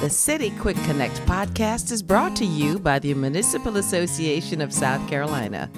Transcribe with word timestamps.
The 0.00 0.10
City 0.10 0.50
Quick 0.58 0.76
Connect 0.84 1.14
podcast 1.20 1.92
is 1.92 2.02
brought 2.02 2.34
to 2.36 2.44
you 2.44 2.80
by 2.80 2.98
the 2.98 3.14
Municipal 3.14 3.76
Association 3.76 4.60
of 4.60 4.72
South 4.72 5.08
Carolina. 5.08 5.70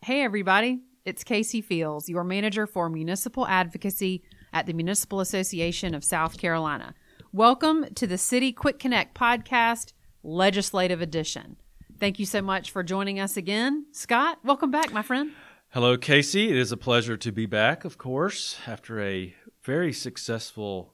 Hey, 0.00 0.22
everybody. 0.22 0.80
It's 1.04 1.24
Casey 1.24 1.60
Fields, 1.60 2.08
your 2.08 2.22
manager 2.22 2.66
for 2.66 2.88
municipal 2.88 3.46
advocacy 3.48 4.22
at 4.52 4.66
the 4.66 4.72
Municipal 4.72 5.18
Association 5.20 5.94
of 5.94 6.04
South 6.04 6.38
Carolina. 6.38 6.94
Welcome 7.32 7.92
to 7.96 8.06
the 8.06 8.16
City 8.16 8.52
Quick 8.52 8.78
Connect 8.78 9.14
podcast, 9.14 9.92
Legislative 10.22 11.02
Edition. 11.02 11.56
Thank 11.98 12.20
you 12.20 12.24
so 12.24 12.40
much 12.40 12.70
for 12.70 12.84
joining 12.84 13.18
us 13.18 13.36
again. 13.36 13.86
Scott, 13.90 14.38
welcome 14.44 14.70
back, 14.70 14.92
my 14.92 15.02
friend. 15.02 15.32
Hello, 15.70 15.98
Casey. 15.98 16.50
It 16.50 16.56
is 16.56 16.70
a 16.70 16.76
pleasure 16.76 17.16
to 17.16 17.32
be 17.32 17.46
back, 17.46 17.84
of 17.84 17.98
course, 17.98 18.58
after 18.66 19.00
a 19.00 19.34
very 19.64 19.92
successful 19.92 20.91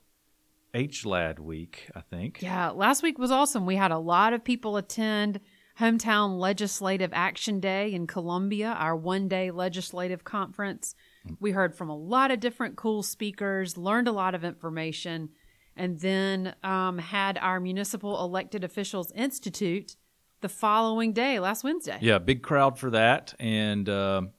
HLAD 0.86 1.38
week, 1.38 1.90
I 1.94 2.00
think. 2.00 2.40
Yeah, 2.40 2.70
last 2.70 3.02
week 3.02 3.18
was 3.18 3.30
awesome. 3.30 3.66
We 3.66 3.76
had 3.76 3.90
a 3.90 3.98
lot 3.98 4.32
of 4.32 4.44
people 4.44 4.76
attend 4.76 5.40
Hometown 5.80 6.38
Legislative 6.38 7.10
Action 7.12 7.60
Day 7.60 7.92
in 7.92 8.06
Columbia, 8.06 8.76
our 8.78 8.96
one 8.96 9.28
day 9.28 9.50
legislative 9.50 10.24
conference. 10.24 10.94
We 11.40 11.50
heard 11.50 11.74
from 11.74 11.88
a 11.88 11.96
lot 11.96 12.30
of 12.30 12.40
different 12.40 12.76
cool 12.76 13.02
speakers, 13.02 13.76
learned 13.76 14.08
a 14.08 14.12
lot 14.12 14.34
of 14.34 14.44
information, 14.44 15.30
and 15.76 15.98
then 16.00 16.54
um, 16.62 16.98
had 16.98 17.38
our 17.38 17.60
Municipal 17.60 18.22
Elected 18.22 18.64
Officials 18.64 19.12
Institute 19.12 19.96
the 20.40 20.48
following 20.48 21.12
day, 21.12 21.38
last 21.40 21.64
Wednesday. 21.64 21.98
Yeah, 22.00 22.18
big 22.18 22.42
crowd 22.42 22.78
for 22.78 22.90
that. 22.90 23.34
And 23.40 23.88
um 23.88 24.30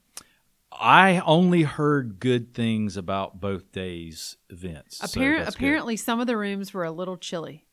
I 0.79 1.19
only 1.25 1.63
heard 1.63 2.19
good 2.19 2.53
things 2.53 2.95
about 2.95 3.41
both 3.41 3.71
days' 3.71 4.37
events. 4.49 4.97
so 4.97 5.05
Appar- 5.07 5.37
good. 5.39 5.47
apparently, 5.47 5.97
some 5.97 6.19
of 6.19 6.27
the 6.27 6.37
rooms 6.37 6.73
were 6.73 6.85
a 6.85 6.91
little 6.91 7.17
chilly. 7.17 7.65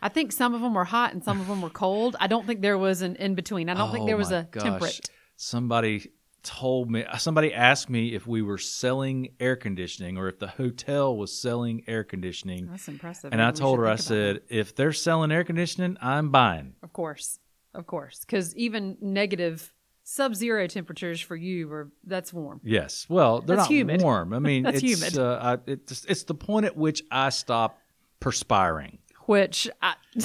I 0.00 0.08
think 0.08 0.32
some 0.32 0.54
of 0.54 0.60
them 0.60 0.74
were 0.74 0.84
hot 0.84 1.12
and 1.14 1.24
some 1.24 1.40
of 1.40 1.48
them 1.48 1.62
were 1.62 1.70
cold. 1.84 2.14
I 2.20 2.26
don't 2.28 2.46
think 2.46 2.60
there 2.62 2.78
was 2.78 3.02
an 3.02 3.16
in 3.16 3.34
between. 3.34 3.68
I 3.68 3.74
don't 3.74 3.90
think 3.90 4.04
Oh 4.04 4.06
there 4.06 4.16
was 4.16 4.30
a 4.30 4.46
gosh. 4.50 4.62
temperate. 4.62 5.10
Somebody 5.36 6.10
told 6.44 6.90
me, 6.90 7.04
somebody 7.18 7.52
asked 7.54 7.88
me 7.90 8.14
if 8.14 8.26
we 8.26 8.40
were 8.42 8.58
selling 8.58 9.30
air 9.40 9.56
conditioning 9.56 10.16
or 10.18 10.28
if 10.28 10.38
the 10.38 10.46
hotel 10.46 11.16
was 11.16 11.32
selling 11.36 11.82
air 11.88 12.04
conditioning. 12.04 12.66
That's 12.70 12.86
impressive. 12.86 13.32
And 13.32 13.42
I 13.42 13.46
Maybe 13.46 13.54
we 13.56 13.60
told 13.60 13.78
her, 13.80 13.86
I 13.86 13.96
think 13.96 14.00
said, 14.06 14.40
if 14.48 14.76
they're 14.76 14.92
selling 14.92 15.32
air 15.32 15.42
conditioning, 15.42 15.96
I'm 16.00 16.30
buying. 16.30 16.74
Of 16.82 16.92
course, 16.92 17.40
of 17.74 17.86
course, 17.88 18.20
because 18.20 18.54
even 18.56 18.96
negative 19.00 19.72
sub-zero 20.04 20.66
temperatures 20.66 21.20
for 21.20 21.34
you 21.34 21.70
are 21.72 21.90
that's 22.04 22.32
warm. 22.32 22.60
Yes. 22.62 23.06
Well, 23.08 23.40
they're 23.40 23.56
That's 23.56 23.68
not 23.68 23.74
humid. 23.74 24.02
warm. 24.02 24.32
I 24.32 24.38
mean, 24.38 24.62
That's 24.64 24.82
it's, 24.82 24.84
humid. 24.84 25.18
Uh, 25.18 25.38
I, 25.40 25.70
it's 25.70 26.04
it's 26.04 26.22
the 26.24 26.34
point 26.34 26.66
at 26.66 26.76
which 26.76 27.02
I 27.10 27.30
stop 27.30 27.78
perspiring. 28.20 28.98
Which, 29.26 29.68
I, 29.82 29.94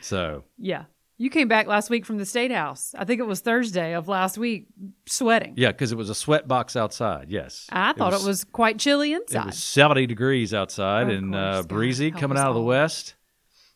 So 0.00 0.44
yeah, 0.58 0.84
you 1.16 1.30
came 1.30 1.48
back 1.48 1.66
last 1.66 1.88
week 1.90 2.04
from 2.04 2.18
the 2.18 2.26
state 2.26 2.52
house. 2.52 2.94
I 2.98 3.04
think 3.04 3.20
it 3.20 3.26
was 3.26 3.40
Thursday 3.40 3.94
of 3.94 4.08
last 4.08 4.36
week, 4.36 4.66
sweating. 5.06 5.54
yeah, 5.56 5.72
because 5.72 5.90
it 5.92 5.96
was 5.96 6.10
a 6.10 6.14
sweat 6.14 6.46
box 6.46 6.76
outside. 6.76 7.30
Yes, 7.30 7.66
I 7.70 7.92
thought 7.92 8.12
it 8.12 8.22
was, 8.22 8.44
quite 8.44 8.78
chilly 8.78 9.12
inside. 9.14 9.40
It 9.42 9.46
was 9.46 9.62
seventy 9.62 10.06
degrees 10.06 10.52
outside 10.52 11.08
and 11.10 11.32
course, 11.32 11.56
uh, 11.56 11.62
breezy 11.62 12.10
coming 12.10 12.36
out 12.38 12.48
of 12.48 12.54
the 12.54 12.62
west. 12.62 13.14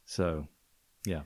So, 0.05 0.47
yeah. 1.07 1.21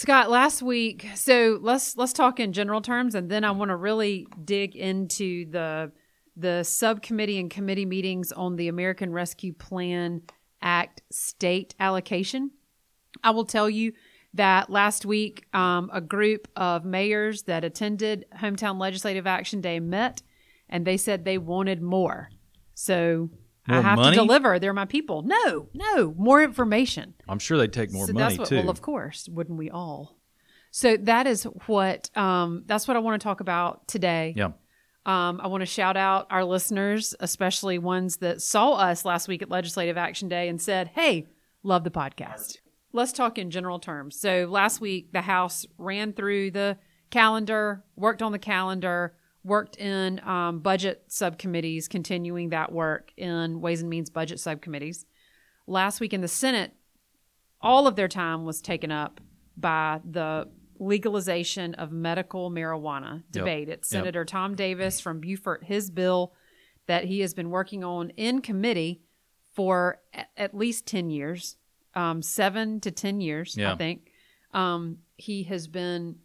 Scott, 0.00 0.30
last 0.30 0.62
week, 0.62 1.06
so 1.14 1.58
let's 1.60 1.94
let's 1.94 2.14
talk 2.14 2.40
in 2.40 2.54
general 2.54 2.80
terms, 2.80 3.14
and 3.14 3.30
then 3.30 3.44
I 3.44 3.50
want 3.50 3.68
to 3.68 3.76
really 3.76 4.26
dig 4.42 4.74
into 4.74 5.50
the 5.50 5.92
the 6.34 6.62
subcommittee 6.62 7.38
and 7.38 7.50
committee 7.50 7.84
meetings 7.84 8.32
on 8.32 8.56
the 8.56 8.68
American 8.68 9.12
Rescue 9.12 9.52
Plan 9.52 10.22
Act 10.62 11.02
state 11.12 11.74
allocation. 11.78 12.50
I 13.22 13.32
will 13.32 13.44
tell 13.44 13.68
you 13.68 13.92
that 14.32 14.70
last 14.70 15.04
week, 15.04 15.44
um, 15.52 15.90
a 15.92 16.00
group 16.00 16.48
of 16.56 16.86
mayors 16.86 17.42
that 17.42 17.62
attended 17.62 18.24
Hometown 18.40 18.80
Legislative 18.80 19.26
Action 19.26 19.60
Day 19.60 19.80
met, 19.80 20.22
and 20.70 20.86
they 20.86 20.96
said 20.96 21.26
they 21.26 21.36
wanted 21.36 21.82
more. 21.82 22.30
So 22.74 23.28
I 23.68 23.80
have 23.80 23.96
money? 23.96 24.16
to 24.16 24.22
deliver. 24.22 24.58
They're 24.58 24.72
my 24.72 24.86
people. 24.86 25.22
No, 25.22 25.68
no, 25.74 26.14
more 26.16 26.42
information 26.42 27.14
I'm 27.28 27.38
sure 27.38 27.58
they'd 27.58 27.72
take 27.72 27.92
more 27.92 28.06
so 28.06 28.12
money 28.12 28.36
that's 28.36 28.38
what, 28.38 28.48
too. 28.48 28.56
Well, 28.56 28.70
of 28.70 28.80
course, 28.82 29.28
wouldn't 29.28 29.58
we 29.58 29.70
all? 29.70 30.16
So 30.70 30.96
that 30.96 31.26
is 31.26 31.44
what 31.66 32.16
um, 32.16 32.62
that's 32.66 32.86
what 32.86 32.96
I 32.96 33.00
want 33.00 33.20
to 33.20 33.24
talk 33.24 33.40
about 33.40 33.88
today. 33.88 34.34
yeah. 34.36 34.52
Um, 35.06 35.40
I 35.42 35.46
want 35.46 35.62
to 35.62 35.66
shout 35.66 35.96
out 35.96 36.26
our 36.30 36.44
listeners, 36.44 37.14
especially 37.20 37.78
ones 37.78 38.18
that 38.18 38.42
saw 38.42 38.74
us 38.74 39.04
last 39.06 39.28
week 39.28 39.40
at 39.40 39.48
Legislative 39.48 39.96
Action 39.96 40.28
Day 40.28 40.48
and 40.48 40.60
said, 40.60 40.90
"Hey, 40.94 41.26
love 41.62 41.84
the 41.84 41.90
podcast." 41.90 42.58
Let's 42.92 43.12
talk 43.12 43.38
in 43.38 43.50
general 43.50 43.78
terms. 43.78 44.20
So 44.20 44.46
last 44.50 44.80
week, 44.80 45.12
the 45.12 45.22
House 45.22 45.64
ran 45.78 46.12
through 46.12 46.50
the 46.50 46.76
calendar, 47.10 47.84
worked 47.96 48.20
on 48.20 48.32
the 48.32 48.38
calendar, 48.38 49.14
worked 49.42 49.76
in 49.76 50.20
um, 50.26 50.60
budget 50.60 51.04
subcommittees, 51.08 51.88
continuing 51.88 52.50
that 52.50 52.72
work 52.72 53.12
in 53.16 53.60
Ways 53.60 53.80
and 53.80 53.90
Means 53.90 54.10
budget 54.10 54.40
subcommittees. 54.40 55.06
Last 55.66 56.00
week 56.00 56.12
in 56.12 56.20
the 56.20 56.28
Senate, 56.28 56.74
all 57.60 57.86
of 57.86 57.96
their 57.96 58.08
time 58.08 58.44
was 58.44 58.60
taken 58.60 58.90
up 58.90 59.20
by 59.56 60.00
the 60.08 60.48
legalization 60.78 61.74
of 61.74 61.92
medical 61.92 62.50
marijuana 62.50 63.22
debate. 63.30 63.68
It's 63.68 63.88
Senator 63.88 64.24
Tom 64.24 64.54
Davis 64.54 64.98
from 65.00 65.20
Beaufort, 65.20 65.64
his 65.64 65.90
bill 65.90 66.32
that 66.86 67.04
he 67.04 67.20
has 67.20 67.34
been 67.34 67.50
working 67.50 67.84
on 67.84 68.10
in 68.10 68.40
committee 68.40 69.02
for 69.54 70.00
at 70.36 70.54
least 70.54 70.86
10 70.86 71.10
years, 71.10 71.56
um, 71.94 72.22
seven 72.22 72.80
to 72.80 72.90
10 72.90 73.20
years, 73.20 73.54
I 73.72 73.76
think. 73.76 74.10
Um, 74.52 74.98
he 75.16 75.42
has 75.44 75.68
been 75.68 76.16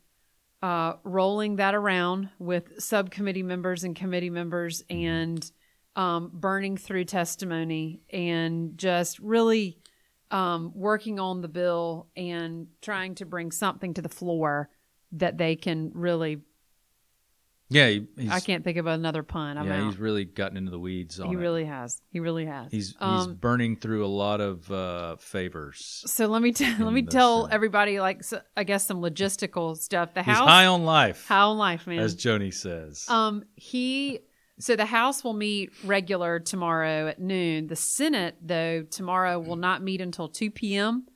uh, 0.66 0.98
rolling 1.03 1.58
that 1.58 1.76
around 1.76 2.28
with 2.40 2.81
subcommittee 2.81 3.44
members 3.44 3.84
and 3.84 3.96
committee 3.96 4.31
members 4.31 4.84
and 4.90 5.52
um, 5.96 6.31
burning 6.34 6.76
through 6.76 7.06
testimony 7.06 8.02
and 8.12 8.76
just 8.76 9.20
really 9.20 9.78
um, 10.31 10.72
working 10.74 11.20
on 11.20 11.42
the 11.42 11.48
bill 11.48 12.08
and 12.18 12.66
trying 12.81 13.14
to 13.14 13.28
bring 13.28 13.52
something 13.52 13.94
to 13.94 14.02
the 14.02 14.09
floor 14.09 14.72
that 15.12 15.38
they 15.38 15.56
can 15.56 15.92
really. 15.94 16.42
Yeah, 17.68 17.88
he, 17.90 18.06
he's, 18.16 18.30
I 18.30 18.40
can't 18.42 18.64
think 18.64 18.78
of 18.78 18.86
another 18.86 19.24
pun. 19.24 19.58
I'm 19.58 19.66
yeah, 19.66 19.81
out. 19.81 19.86
he's 19.90 19.98
really 20.00 20.24
gotten 20.24 20.56
into 20.56 20.70
the 20.70 20.80
weeds 20.80 21.20
on 21.20 21.30
he 21.30 21.34
it. 21.34 21.38
really 21.38 21.66
has. 21.66 22.00
He 22.12 22.20
really 22.20 22.46
has. 22.46 22.72
He's 22.72 22.90
he's 22.90 22.96
Um, 23.02 23.34
burning 23.36 23.76
through 23.76 24.06
a 24.06 24.08
lot 24.08 24.40
of 24.40 24.70
uh, 24.72 25.16
favors. 25.16 26.03
so 26.06 26.28
let 26.28 26.44
me 26.44 26.52
t- 26.52 26.76
let 26.80 26.94
me 26.94 27.02
tell 27.02 27.44
Senate. 27.46 27.56
everybody 27.56 28.00
like 28.00 28.24
so, 28.24 28.40
I 28.56 28.66
guess 28.66 28.86
some 28.86 29.02
logistical 29.02 29.76
stuff. 29.78 30.14
The 30.14 30.22
He's 30.22 30.36
house 30.36 30.48
high 30.48 30.68
on 30.68 30.86
life, 30.86 31.28
high 31.28 31.40
on 31.40 31.58
life, 31.58 31.88
man. 31.88 32.00
as 32.00 32.16
Joni 32.16 32.53
says. 32.53 33.06
Um, 33.09 33.44
he 33.56 34.20
so 34.59 34.76
the 34.76 34.86
House 34.86 35.24
will 35.24 35.34
meet 35.34 35.72
regular 35.84 36.40
tomorrow 36.40 37.08
at 37.08 37.20
noon. 37.20 37.68
The 37.68 37.76
Senate, 37.76 38.36
though, 38.42 38.84
tomorrow 38.84 39.40
will 39.40 39.58
not 39.58 39.82
meet 39.82 40.02
until 40.02 40.28
two 40.30 40.52
p.m. 40.52 41.08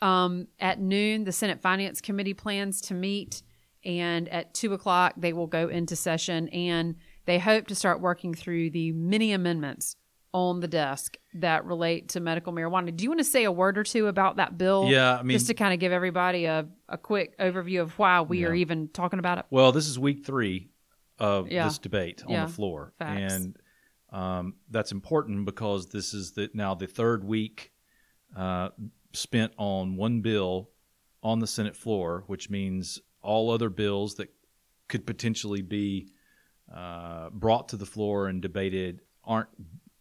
Um, 0.00 0.46
at 0.60 0.78
noon, 0.80 1.24
the 1.24 1.32
Senate 1.32 1.60
Finance 1.60 2.00
Committee 2.00 2.34
plans 2.34 2.80
to 2.82 2.94
meet, 2.94 3.42
and 3.84 4.28
at 4.28 4.54
two 4.54 4.72
o'clock 4.74 5.14
they 5.16 5.32
will 5.32 5.46
go 5.46 5.68
into 5.68 5.96
session, 5.96 6.48
and 6.48 6.96
they 7.26 7.38
hope 7.38 7.66
to 7.68 7.74
start 7.74 8.00
working 8.00 8.34
through 8.34 8.70
the 8.70 8.92
many 8.92 9.32
amendments 9.32 9.96
on 10.32 10.60
the 10.60 10.68
desk 10.68 11.16
that 11.34 11.64
relate 11.64 12.10
to 12.10 12.20
medical 12.20 12.52
marijuana. 12.52 12.94
Do 12.94 13.02
you 13.02 13.10
want 13.10 13.20
to 13.20 13.24
say 13.24 13.44
a 13.44 13.52
word 13.52 13.78
or 13.78 13.82
two 13.84 14.08
about 14.08 14.36
that 14.36 14.58
bill? 14.58 14.86
Yeah, 14.88 15.18
I 15.18 15.22
mean- 15.22 15.34
just 15.36 15.46
to 15.46 15.54
kind 15.54 15.72
of 15.72 15.80
give 15.80 15.90
everybody 15.90 16.44
a, 16.44 16.66
a 16.88 16.98
quick 16.98 17.38
overview 17.38 17.80
of 17.80 17.98
why 17.98 18.20
we 18.20 18.44
are 18.44 18.54
even 18.54 18.88
talking 18.88 19.18
about 19.18 19.38
it. 19.38 19.46
Well, 19.50 19.72
this 19.72 19.88
is 19.88 19.98
week 19.98 20.26
three 20.26 20.68
of 21.18 21.50
Yeah. 21.50 21.64
this 21.64 21.78
debate 21.78 22.22
on 22.26 22.32
Yeah. 22.32 22.44
the 22.46 22.52
floor, 22.52 22.92
Facts. 22.98 23.32
and 23.32 23.56
um, 24.12 24.54
that's 24.70 24.92
important 24.92 25.44
because 25.46 25.88
this 25.88 26.12
is 26.14 26.32
the 26.32 26.50
now 26.54 26.74
the 26.74 26.86
third 26.86 27.24
week 27.24 27.72
uh, 28.36 28.68
spent 29.14 29.52
on 29.56 29.96
one 29.96 30.20
bill 30.20 30.70
on 31.22 31.38
the 31.40 31.46
Senate 31.46 31.74
floor, 31.74 32.24
which 32.26 32.50
means 32.50 33.00
all 33.28 33.50
other 33.50 33.68
bills 33.70 34.14
that 34.14 34.28
could 34.88 35.06
potentially 35.06 35.62
be 35.62 36.08
uh, 36.74 37.28
brought 37.30 37.68
to 37.68 37.76
the 37.76 37.86
floor 37.86 38.26
and 38.28 38.40
debated 38.42 39.00
aren't. 39.24 39.48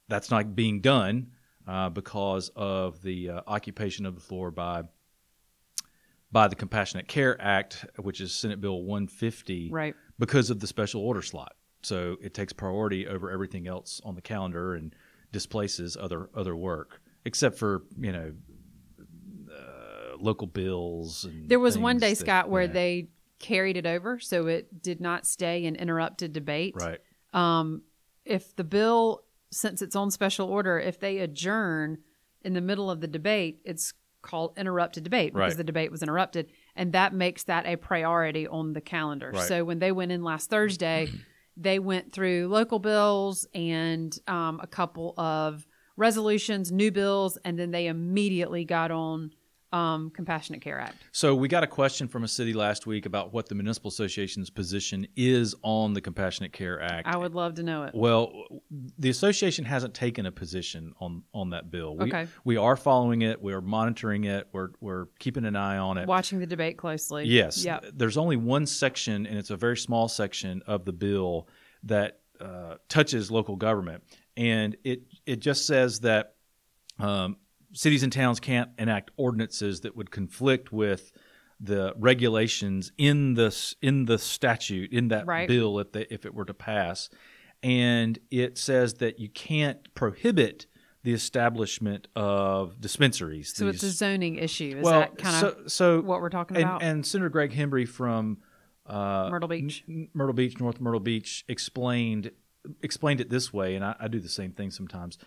That's 0.07 0.31
not 0.31 0.56
being 0.56 0.79
done 0.79 1.31
uh, 1.68 1.89
because 1.89 2.50
of 2.56 3.01
the 3.01 3.29
uh, 3.29 3.41
occupation 3.45 4.06
of 4.06 4.15
the 4.15 4.21
floor 4.21 4.51
by 4.51 4.83
by 6.31 6.47
the 6.47 6.56
Compassionate 6.56 7.07
Care 7.07 7.39
Act, 7.41 7.85
which 7.97 8.19
is 8.21 8.33
Senate 8.33 8.59
Bill 8.62 8.81
150 8.83 9.69
Right. 9.71 9.95
because 10.19 10.50
of 10.50 10.59
the 10.59 10.68
special 10.68 11.01
order 11.01 11.21
slot. 11.21 11.53
So 11.83 12.18
it 12.21 12.33
takes 12.33 12.51
priority 12.53 13.07
over 13.07 13.31
everything 13.31 13.68
else 13.68 14.01
on 14.03 14.15
the 14.15 14.21
calendar 14.21 14.75
and 14.75 14.94
displaces 15.31 15.95
other 15.97 16.29
other 16.33 16.56
work, 16.56 17.01
except 17.25 17.57
for 17.57 17.83
you 18.00 18.12
know 18.13 18.31
uh, 19.51 20.18
local 20.19 20.47
bills. 20.47 21.25
And 21.25 21.50
There 21.50 21.59
was 21.59 21.77
one 21.77 21.97
day, 21.97 22.09
that- 22.13 22.15
Scott, 22.18 22.50
where 22.50 22.63
yeah. 22.63 22.71
they 22.71 23.09
carried 23.39 23.78
it 23.78 23.86
over, 23.86 24.19
so 24.19 24.48
it 24.48 24.81
did 24.81 25.00
not 25.01 25.25
stay 25.25 25.66
and 25.66 25.78
interrupted 25.78 26.34
debate. 26.34 26.74
right. 26.78 27.00
Um, 27.34 27.84
if 28.25 28.56
the 28.56 28.63
bill, 28.63 29.24
since 29.51 29.81
it's 29.81 29.95
on 29.95 30.12
special 30.12 30.50
order, 30.50 30.80
if 30.80 31.00
they 31.00 31.19
adjourn 31.19 32.00
in 32.42 32.54
the 32.54 32.62
middle 32.62 32.89
of 32.89 33.00
the 33.01 33.07
debate, 33.07 33.60
it's 33.63 33.94
called 34.22 34.54
interrupted 34.57 35.04
debate 35.04 35.34
because 35.34 35.51
Right. 35.51 35.57
the 35.57 35.63
debate 35.63 35.92
was 35.92 36.01
interrupted, 36.01 36.48
and 36.75 36.92
that 36.94 37.13
makes 37.13 37.44
that 37.44 37.66
a 37.66 37.75
priority 37.78 38.48
on 38.48 38.74
the 38.74 38.81
calendar. 38.81 39.31
Right. 39.34 39.48
So 39.48 39.63
when 39.63 39.80
they 39.80 39.92
went 39.92 40.12
in 40.12 40.24
last 40.24 40.50
Thursday, 40.50 41.10
they 41.56 41.80
went 41.80 42.12
through 42.12 42.48
local 42.50 42.80
bills 42.80 43.48
and 43.54 44.18
um, 44.28 44.60
a 44.62 44.68
couple 44.68 45.13
of 45.18 45.66
resolutions, 45.95 46.72
new 46.72 46.92
bills, 46.92 47.38
and 47.45 47.57
then 47.57 47.72
they 47.72 47.88
immediately 47.88 48.66
got 48.66 48.92
on 48.92 49.31
um, 49.74 50.10
Compassionate 50.12 50.62
Care 50.62 50.80
Act. 50.80 50.96
So 51.12 51.36
we 51.36 51.48
got 51.48 51.64
a 51.64 51.68
question 51.68 52.08
from 52.08 52.24
a 52.24 52.28
city 52.28 52.54
last 52.54 52.88
week 52.88 53.06
about 53.06 53.34
what 53.34 53.50
the 53.50 53.56
municipal 53.56 53.90
association's 53.90 54.50
position 54.50 55.08
is 55.16 55.54
on 55.62 55.94
the 55.94 56.00
Compassionate 56.02 56.54
Care 56.54 56.81
Act. 56.81 57.08
I 57.08 57.18
would 57.18 57.36
love 57.36 57.56
to 57.56 57.64
know 57.64 57.84
it. 57.84 57.94
Well, 57.94 58.31
the 58.98 59.10
association 59.10 59.66
hasn't 59.66 59.94
taken 59.94 60.25
a 60.25 60.31
position 60.31 60.94
on 61.00 61.24
on 61.34 61.50
that 61.50 61.69
bill. 61.69 61.98
We, 61.98 62.06
Okay. 62.08 62.28
we 62.46 62.56
are 62.58 62.75
following 62.78 63.24
it. 63.24 63.42
We're 63.42 63.62
monitoring 63.62 64.24
it. 64.24 64.48
We're 64.54 64.69
we're 64.80 65.08
keeping 65.19 65.44
an 65.46 65.56
eye 65.56 65.78
on 65.78 65.98
it. 65.98 66.08
Watching 66.08 66.40
the 66.40 66.48
debate 66.48 66.78
closely. 66.78 67.25
Yes. 67.25 67.63
Yeah. 67.66 67.80
There's 67.94 68.18
only 68.18 68.38
one 68.38 68.66
section, 68.66 69.25
and 69.25 69.38
it's 69.38 69.50
a 69.50 69.58
very 69.58 69.78
small 69.78 70.08
section 70.08 70.62
of 70.66 70.86
the 70.86 70.94
bill 70.94 71.48
that 71.84 72.20
uh, 72.40 72.75
touches 72.88 73.30
local 73.31 73.56
government, 73.56 74.04
and 74.38 74.78
it 74.84 75.02
it 75.25 75.40
just 75.40 75.68
says 75.68 76.00
that 76.02 76.36
um, 77.00 77.38
cities 77.77 78.01
and 78.01 78.12
towns 78.12 78.39
can't 78.39 78.71
enact 78.79 79.12
ordinances 79.18 79.81
that 79.81 79.95
would 79.95 80.09
conflict 80.09 80.71
with 80.71 81.12
the 81.59 81.94
regulations 81.97 82.91
in 82.97 83.35
the 83.35 83.75
in 83.81 84.06
the 84.06 84.18
statute 84.18 84.91
in 84.91 85.09
that 85.09 85.25
Right. 85.25 85.47
bill 85.47 85.79
if 85.79 85.91
they, 85.91 86.07
if 86.09 86.25
it 86.25 86.33
were 86.33 86.45
to 86.45 86.53
pass, 86.53 87.09
and 87.62 88.18
it 88.31 88.57
says 88.57 88.95
that 88.95 89.19
you 89.19 89.29
can't 89.29 89.94
prohibit 89.94 90.65
the 91.03 91.13
establishment 91.13 92.07
of 92.15 92.81
dispensaries. 92.81 93.53
So 93.56 93.68
it's 93.68 93.83
a 93.83 93.91
zoning 93.91 94.35
issue. 94.38 94.75
Is 94.77 94.83
well, 94.83 95.00
that 95.01 95.18
kind 95.18 95.45
of 95.45 95.53
so, 95.53 95.68
so 95.68 96.01
what 96.01 96.19
we're 96.21 96.29
talking 96.29 96.57
and, 96.57 96.65
about? 96.65 96.83
and 96.83 97.06
Senator 97.06 97.29
Greg 97.29 97.51
Hembree 97.51 97.88
from 97.88 98.39
uh, 98.88 99.29
Myrtle 99.31 99.50
Beach. 99.50 99.83
N- 99.88 100.09
Myrtle 100.13 100.33
Beach, 100.33 100.59
North 100.59 100.81
Myrtle 100.81 101.00
Beach, 101.00 101.45
explained 101.47 102.31
explained 102.81 103.21
it 103.21 103.29
this 103.29 103.53
way, 103.53 103.75
and 103.75 103.85
I, 103.85 103.95
I 104.00 104.07
do 104.07 104.19
the 104.19 104.29
same 104.29 104.51
thing 104.51 104.71
sometimes. 104.71 105.18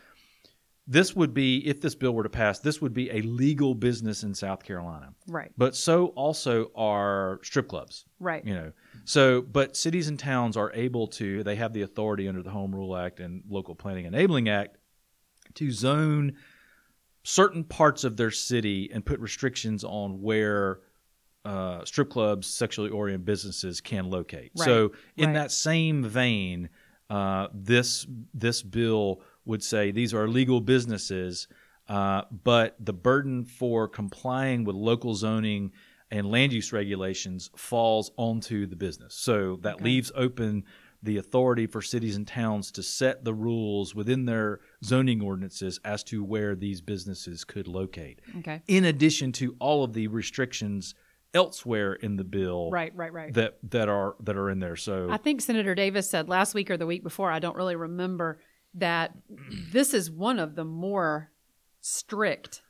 This 0.87 1.15
would 1.15 1.33
be, 1.35 1.59
if 1.69 1.81
this 1.81 1.95
bill 1.95 2.13
were 2.13 2.25
to 2.25 2.31
pass, 2.31 2.59
this 2.59 2.81
would 2.81 2.93
be 2.93 3.11
a 3.11 3.21
legal 3.23 3.75
business 3.75 4.25
in 4.25 4.35
South 4.35 4.65
Carolina. 4.65 5.15
right. 5.29 5.53
But 5.57 5.77
so 5.77 6.07
also 6.09 6.73
are 6.75 7.39
strip 7.43 7.69
clubs. 7.69 8.07
Right. 8.19 8.45
You 8.45 8.55
know, 8.55 8.73
so 9.05 9.43
but 9.43 9.77
cities 9.77 10.09
and 10.09 10.19
towns 10.19 10.57
are 10.57 10.73
able 10.75 11.07
to. 11.09 11.45
They 11.45 11.57
have 11.57 11.73
the 11.73 11.83
authority 11.83 12.29
under 12.29 12.43
the 12.43 12.51
Home 12.51 12.75
Rule 12.75 12.97
Act 12.97 13.21
and 13.21 13.43
Local 13.49 13.75
Planning 13.75 14.07
Enabling 14.07 14.49
Act 14.49 14.79
to 15.55 15.71
zone 15.71 16.37
certain 17.23 17.65
parts 17.65 18.05
of 18.05 18.17
their 18.17 18.31
city 18.31 18.91
and 18.93 19.05
put 19.05 19.21
restrictions 19.21 19.85
on 19.85 20.23
where 20.23 20.81
uh, 21.45 21.85
strip 21.85 22.11
clubs, 22.11 22.47
sexually 22.47 22.91
oriented 22.91 23.25
businesses 23.25 23.81
can 23.81 24.11
locate. 24.11 24.53
Right, 24.57 24.65
So, 24.67 24.93
in 25.17 25.27
right. 25.27 25.35
that 25.35 25.53
same 25.53 26.05
vein, 26.05 26.69
uh, 27.09 27.49
this 27.53 28.07
this 28.35 28.63
bill 28.63 29.23
would 29.51 29.63
say 29.63 29.91
these 29.91 30.15
are 30.15 30.27
legal 30.29 30.61
businesses, 30.61 31.47
uh, 31.89 32.23
but 32.45 32.77
the 32.81 32.93
burden 32.93 33.45
for 33.45 33.87
complying 33.89 34.65
with 34.65 34.77
local 34.77 35.15
zoning 35.15 35.73
and 36.11 36.31
land 36.31 36.53
use 36.53 36.73
regulations 36.73 37.51
falls 37.57 38.11
onto 38.17 38.67
the 38.67 38.77
business. 38.77 39.15
So 39.15 39.57
that 39.63 39.75
Okay. 39.77 39.85
leaves 39.85 40.11
open 40.15 40.65
the 41.03 41.17
authority 41.17 41.67
for 41.67 41.81
cities 41.83 42.15
and 42.17 42.27
towns 42.27 42.71
to 42.73 42.83
set 42.83 43.25
the 43.25 43.33
rules 43.35 43.95
within 43.95 44.25
their 44.27 44.61
zoning 44.85 45.21
ordinances 45.23 45.81
as 45.85 46.05
to 46.05 46.23
where 46.23 46.55
these 46.55 46.81
businesses 46.81 47.43
could 47.45 47.67
locate. 47.67 48.21
Okay. 48.39 48.63
In 48.69 48.85
addition 48.85 49.33
to 49.33 49.57
all 49.61 49.83
of 49.83 49.93
the 49.95 50.09
restrictions 50.09 50.95
elsewhere 51.33 51.95
in 51.95 52.17
the 52.17 52.25
bill 52.25 52.71
Right. 52.71 52.95
Right. 52.95 53.13
Right. 53.13 53.33
that 53.35 53.59
that 53.71 53.89
are 53.89 54.17
that 54.25 54.37
are 54.37 54.51
in 54.51 54.59
there. 54.59 54.77
So 54.77 55.09
I 55.11 55.17
think 55.17 55.41
Senator 55.41 55.75
Davis 55.77 56.11
said 56.11 56.29
last 56.29 56.55
week 56.55 56.71
or 56.71 56.77
the 56.77 56.87
week 56.87 57.03
before, 57.05 57.31
I 57.31 57.39
don't 57.39 57.57
really 57.57 57.77
remember, 57.77 58.39
that 58.75 59.13
this 59.73 59.95
is 59.95 60.11
one 60.11 60.39
of 60.39 60.55
the 60.55 60.65
more 60.65 61.31
strict 61.81 62.63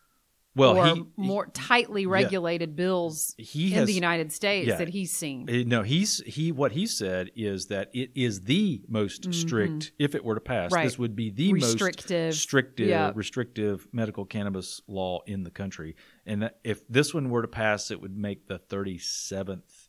well 0.56 0.76
or 0.76 0.94
he, 0.94 1.04
more 1.16 1.46
tightly 1.46 2.06
regulated 2.06 2.74
bills 2.74 3.34
he 3.38 3.68
in 3.68 3.72
has 3.74 3.86
the 3.86 3.92
United 3.92 4.32
States 4.32 4.66
yeah. 4.68 4.76
that 4.76 4.88
he's 4.88 5.12
seen. 5.12 5.46
No, 5.68 5.82
he's 5.82 6.20
he. 6.26 6.50
What 6.50 6.72
he 6.72 6.86
said 6.86 7.30
is 7.36 7.66
that 7.66 7.88
it 7.94 8.10
is 8.16 8.42
the 8.42 8.82
most 8.88 9.32
strict. 9.32 9.92
If 9.98 10.16
it 10.16 10.24
were 10.24 10.34
to 10.34 10.40
pass, 10.40 10.66
Mm-hmm. 10.70 10.74
Right. 10.74 10.84
this 10.84 10.98
would 10.98 11.14
be 11.14 11.30
the 11.30 11.52
Restrictive. 11.52 12.26
most 12.28 12.34
restrictive, 12.36 12.88
Yeah. 12.88 13.12
restrictive 13.14 13.86
medical 13.92 14.24
cannabis 14.24 14.80
law 14.88 15.20
in 15.26 15.44
the 15.44 15.50
country. 15.52 15.94
And 16.26 16.50
if 16.64 16.86
this 16.88 17.14
one 17.14 17.30
were 17.30 17.42
to 17.42 17.48
pass, 17.48 17.90
it 17.92 18.00
would 18.00 18.16
make 18.16 18.48
the 18.48 18.58
thirty 18.58 18.98
seventh 18.98 19.79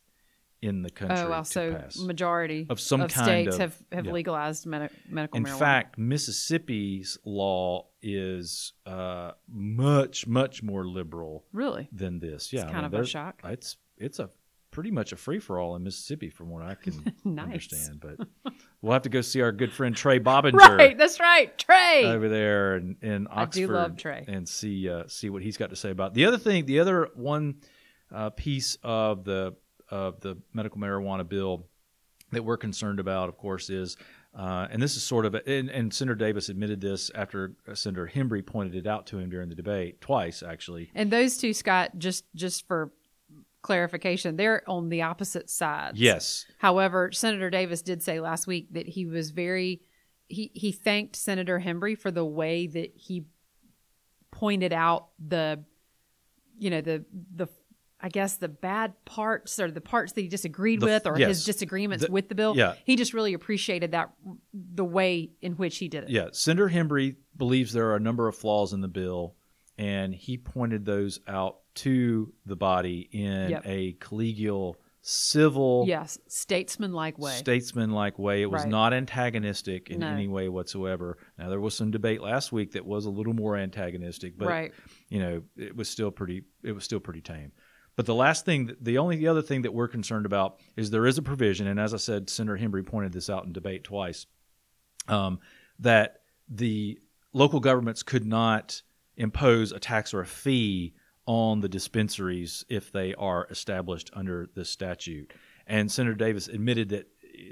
in 0.61 0.83
the 0.83 0.89
country 0.91 1.17
Oh, 1.19 1.29
wow. 1.29 1.39
to 1.41 1.45
So 1.45 1.73
pass. 1.73 1.97
majority 1.99 2.67
Of 2.69 2.79
some 2.79 3.01
kind 3.07 3.11
states 3.11 3.55
of- 3.55 3.59
have, 3.61 3.77
have 3.91 4.05
yeah. 4.05 4.11
legalized 4.11 4.65
medi- 4.67 4.93
medical 5.09 5.37
In 5.37 5.43
marijuana. 5.45 5.57
fact, 5.59 5.97
Mississippi's 5.97 7.17
law 7.25 7.87
is 8.01 8.73
uh, 8.85 9.31
much 9.51 10.27
much 10.27 10.63
more 10.63 10.85
liberal 10.87 11.45
really? 11.51 11.89
than 11.91 12.19
this. 12.19 12.51
Yeah, 12.53 12.61
I 12.61 12.71
kind 12.71 12.75
mean, 12.77 12.85
of 12.85 12.93
a 12.93 13.05
shock. 13.05 13.41
It's 13.43 13.77
it's 13.97 14.19
a 14.19 14.29
pretty 14.71 14.91
much 14.91 15.11
a 15.11 15.17
free 15.17 15.39
for 15.39 15.59
all 15.59 15.75
in 15.75 15.83
Mississippi, 15.83 16.29
from 16.29 16.49
what 16.49 16.63
I 16.63 16.75
can 16.75 17.13
Nice. 17.25 17.43
understand. 17.45 17.99
But 17.99 18.53
we'll 18.81 18.93
have 18.93 19.01
to 19.01 19.09
go 19.09 19.21
see 19.21 19.41
our 19.41 19.51
good 19.51 19.71
friend 19.73 19.95
Trey 19.95 20.19
Bobbinger 20.29 20.53
Right. 20.77 20.97
That's 20.97 21.19
right. 21.19 21.55
Trey. 21.57 22.03
over 22.05 22.29
there 22.29 22.77
in, 22.77 22.95
in 23.01 23.27
I 23.27 23.43
Oxford, 23.43 23.59
do 23.59 23.73
love 23.73 23.97
Trey. 23.97 24.25
and 24.27 24.47
see 24.47 24.89
uh, 24.89 25.03
see 25.07 25.29
what 25.29 25.41
he's 25.41 25.57
got 25.57 25.71
to 25.71 25.75
say 25.75 25.89
about 25.91 26.11
it. 26.11 26.13
the 26.15 26.25
other 26.25 26.37
thing. 26.37 26.65
The 26.65 26.79
other 26.79 27.09
one 27.15 27.55
uh, 28.13 28.29
piece 28.29 28.77
of 28.83 29.23
the 29.25 29.55
of 29.91 30.19
the 30.21 30.37
medical 30.53 30.79
marijuana 30.79 31.27
bill 31.27 31.67
that 32.31 32.43
we're 32.43 32.57
concerned 32.57 32.99
about, 32.99 33.29
of 33.29 33.37
course, 33.37 33.69
is 33.69 33.97
uh, 34.33 34.67
and 34.71 34.81
this 34.81 34.95
is 34.95 35.03
sort 35.03 35.25
of 35.25 35.35
a, 35.35 35.49
and, 35.49 35.69
and 35.69 35.93
Senator 35.93 36.15
Davis 36.15 36.47
admitted 36.47 36.79
this 36.79 37.11
after 37.13 37.53
Senator 37.73 38.09
Hembree 38.13 38.45
pointed 38.45 38.75
it 38.75 38.87
out 38.87 39.05
to 39.07 39.17
him 39.17 39.29
during 39.29 39.49
the 39.49 39.55
debate 39.55 39.99
twice, 39.99 40.41
actually. 40.41 40.89
And 40.95 41.11
those 41.11 41.37
two, 41.37 41.53
Scott, 41.53 41.91
just 41.97 42.23
just 42.33 42.65
for 42.65 42.93
clarification, 43.61 44.37
they're 44.37 44.63
on 44.69 44.87
the 44.87 45.01
opposite 45.01 45.49
sides. 45.49 45.99
Yes, 45.99 46.45
However, 46.59 47.11
Senator 47.11 47.49
Davis 47.49 47.81
did 47.81 48.01
say 48.01 48.21
last 48.21 48.47
week 48.47 48.67
that 48.71 48.87
he 48.87 49.05
was 49.05 49.31
very 49.31 49.81
he 50.27 50.49
he 50.53 50.71
thanked 50.71 51.17
Senator 51.17 51.59
Hembree 51.59 51.97
for 51.97 52.09
the 52.09 52.25
way 52.25 52.67
that 52.67 52.93
he 52.95 53.25
pointed 54.31 54.71
out 54.71 55.09
the 55.19 55.61
you 56.57 56.69
know 56.69 56.79
the 56.79 57.03
the 57.35 57.47
I 58.03 58.09
guess 58.09 58.37
the 58.37 58.47
bad 58.49 58.93
parts 59.05 59.59
or 59.59 59.69
the 59.69 59.79
parts 59.81 60.13
that 60.13 60.21
he 60.21 60.27
disagreed 60.27 60.79
The 60.79 60.85
with 60.87 61.05
or 61.07 61.19
yes. 61.19 61.27
his 61.29 61.45
disagreements 61.45 62.05
The- 62.05 62.11
with 62.11 62.29
the 62.29 62.35
bill. 62.35 62.55
yeah. 62.57 62.73
He 62.83 62.95
just 62.95 63.13
really 63.13 63.33
appreciated 63.33 63.91
that 63.91 64.11
the 64.53 64.83
way 64.85 65.31
in 65.41 65.53
which 65.53 65.77
he 65.77 65.87
did 65.87 66.05
it. 66.05 66.09
Yeah, 66.09 66.29
Senator 66.31 66.69
Hembree 66.69 67.15
believes 67.37 67.73
there 67.73 67.89
are 67.91 67.95
a 67.95 67.99
number 67.99 68.27
of 68.27 68.35
flaws 68.35 68.73
in 68.73 68.81
the 68.81 68.87
bill, 68.87 69.35
and 69.77 70.13
he 70.15 70.37
pointed 70.37 70.85
those 70.85 71.19
out 71.27 71.59
to 71.75 72.33
the 72.45 72.55
body 72.55 73.07
in 73.11 73.51
Yep. 73.51 73.63
a 73.65 73.93
collegial, 73.93 74.75
civil, 75.03 75.85
Yes, 75.87 76.19
statesman-like 76.27 77.17
way. 77.17 77.31
statesman-like 77.31 78.19
way. 78.19 78.41
It 78.43 78.51
was 78.51 78.63
Right. 78.63 78.69
not 78.71 78.93
antagonistic 78.93 79.89
in 79.89 79.99
No. 80.01 80.07
any 80.07 80.27
way 80.27 80.47
whatsoever. 80.49 81.17
Now 81.39 81.49
there 81.49 81.59
was 81.59 81.73
some 81.73 81.89
debate 81.91 82.21
last 82.21 82.51
week 82.51 82.73
that 82.73 82.85
was 82.85 83.05
a 83.05 83.09
little 83.09 83.33
more 83.33 83.55
antagonistic, 83.57 84.37
but 84.37 84.47
right. 84.47 84.71
you 85.09 85.19
know 85.19 85.43
it 85.57 85.75
was 85.75 85.89
still 85.89 86.11
pretty. 86.11 86.43
It 86.63 86.73
was 86.73 86.83
still 86.83 86.99
pretty 86.99 87.21
tame. 87.21 87.51
But 87.95 88.05
the 88.05 88.15
last 88.15 88.45
thing, 88.45 88.75
the 88.79 88.97
only 88.97 89.17
the 89.17 89.27
other 89.27 89.41
thing 89.41 89.63
that 89.63 89.73
we're 89.73 89.87
concerned 89.87 90.25
about 90.25 90.59
is 90.75 90.89
there 90.89 91.05
is 91.05 91.17
a 91.17 91.21
provision, 91.21 91.67
and 91.67 91.79
as 91.79 91.93
I 91.93 91.97
said, 91.97 92.29
Senator 92.29 92.57
Hembree 92.57 92.85
pointed 92.85 93.11
this 93.11 93.29
out 93.29 93.45
in 93.45 93.51
debate 93.51 93.83
twice, 93.83 94.25
um, 95.07 95.39
that 95.79 96.21
the 96.47 96.99
local 97.33 97.59
governments 97.59 98.03
could 98.03 98.25
not 98.25 98.81
impose 99.17 99.71
a 99.71 99.79
tax 99.79 100.13
or 100.13 100.21
a 100.21 100.25
fee 100.25 100.93
on 101.25 101.61
the 101.61 101.69
dispensaries 101.69 102.65
if 102.69 102.91
they 102.91 103.13
are 103.15 103.45
established 103.49 104.09
under 104.13 104.49
this 104.55 104.69
statute. 104.69 105.33
And 105.67 105.91
Senator 105.91 106.15
Davis 106.15 106.47
admitted 106.47 106.89
that 106.89 107.07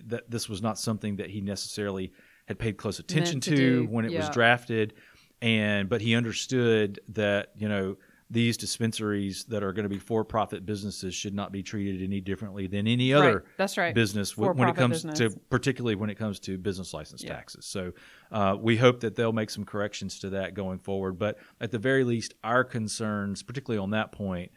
that 0.08 0.30
this 0.30 0.50
was 0.50 0.62
not 0.62 0.78
something 0.78 1.18
that 1.18 1.30
he 1.30 1.42
necessarily 1.42 2.12
had 2.48 2.60
paid 2.60 2.78
close 2.78 3.00
attention 3.00 3.40
to 3.42 3.56
to, 3.56 3.88
when 3.90 4.06
it 4.06 4.14
was 4.14 4.30
drafted, 4.30 4.94
and 5.42 5.90
but 5.90 6.02
he 6.02 6.16
understood 6.16 7.00
that 7.10 7.52
you 7.56 7.70
know 7.70 7.98
these 8.32 8.58
dispensaries 8.58 9.44
that 9.46 9.64
are 9.64 9.74
going 9.74 9.84
to 9.84 9.90
be 9.90 9.98
for-profit 9.98 10.66
businesses 10.66 11.16
should 11.16 11.34
not 11.34 11.52
be 11.52 11.64
treated 11.64 12.02
any 12.04 12.22
differently 12.22 12.68
than 12.68 12.88
any 12.88 13.12
other 13.12 13.38
right. 13.38 13.44
That's 13.58 13.78
right. 13.78 13.94
business 13.96 14.32
wh- 14.34 14.56
when 14.56 14.70
it 14.70 14.76
comes 14.76 15.04
business. 15.04 15.18
to 15.34 15.40
particularly 15.50 15.96
when 15.96 16.10
it 16.12 16.16
comes 16.16 16.40
to 16.42 16.58
business 16.58 16.94
license 16.94 17.24
Yeah. 17.24 17.34
taxes. 17.34 17.66
So 17.66 17.92
uh, 18.32 18.56
we 18.60 18.78
hope 18.78 19.00
that 19.00 19.16
they'll 19.16 19.34
make 19.34 19.50
some 19.50 19.66
corrections 19.66 20.20
to 20.20 20.30
that 20.32 20.54
going 20.54 20.78
forward. 20.78 21.18
But 21.18 21.38
at 21.60 21.72
the 21.72 21.80
very 21.80 22.04
least, 22.04 22.36
our 22.44 22.64
concerns, 22.64 23.42
particularly 23.42 23.82
on 23.82 23.92
that 23.92 24.12
point, 24.12 24.52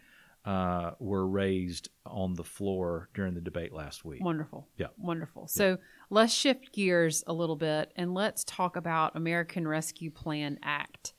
uh, 0.45 0.91
were 0.99 1.27
raised 1.27 1.89
on 2.05 2.35
the 2.35 2.45
floor 2.45 3.09
during 3.15 3.33
the 3.33 3.41
debate 3.41 3.73
last 3.73 4.05
week. 4.05 4.23
Wonderful. 4.23 4.69
Yeah. 4.77 4.89
Wonderful. 4.99 5.47
So 5.47 5.79
let's 6.11 6.35
shift 6.35 6.73
gears 6.73 7.23
a 7.27 7.33
little 7.33 7.57
bit 7.57 7.93
and 7.97 8.13
let's 8.13 8.43
talk 8.45 8.77
about 8.77 9.15
American 9.17 9.67
Rescue 9.69 10.11
Plan 10.11 10.59
Act, 10.63 11.15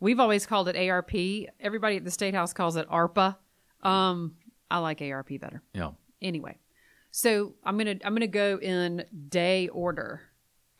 We've 0.00 0.20
always 0.20 0.46
called 0.46 0.68
it 0.68 0.76
ARP. 0.76 1.12
Everybody 1.60 1.96
at 1.96 2.04
the 2.04 2.10
State 2.10 2.34
House 2.34 2.52
calls 2.52 2.76
it 2.76 2.88
ARPA. 2.88 3.36
Um, 3.82 4.36
I 4.70 4.78
like 4.78 5.00
ARP 5.02 5.28
better. 5.40 5.62
Yeah. 5.74 5.90
Anyway, 6.22 6.58
so 7.10 7.54
I'm 7.64 7.78
gonna 7.78 7.96
I'm 8.04 8.14
gonna 8.14 8.26
go 8.26 8.58
in 8.60 9.04
day 9.28 9.68
order, 9.68 10.20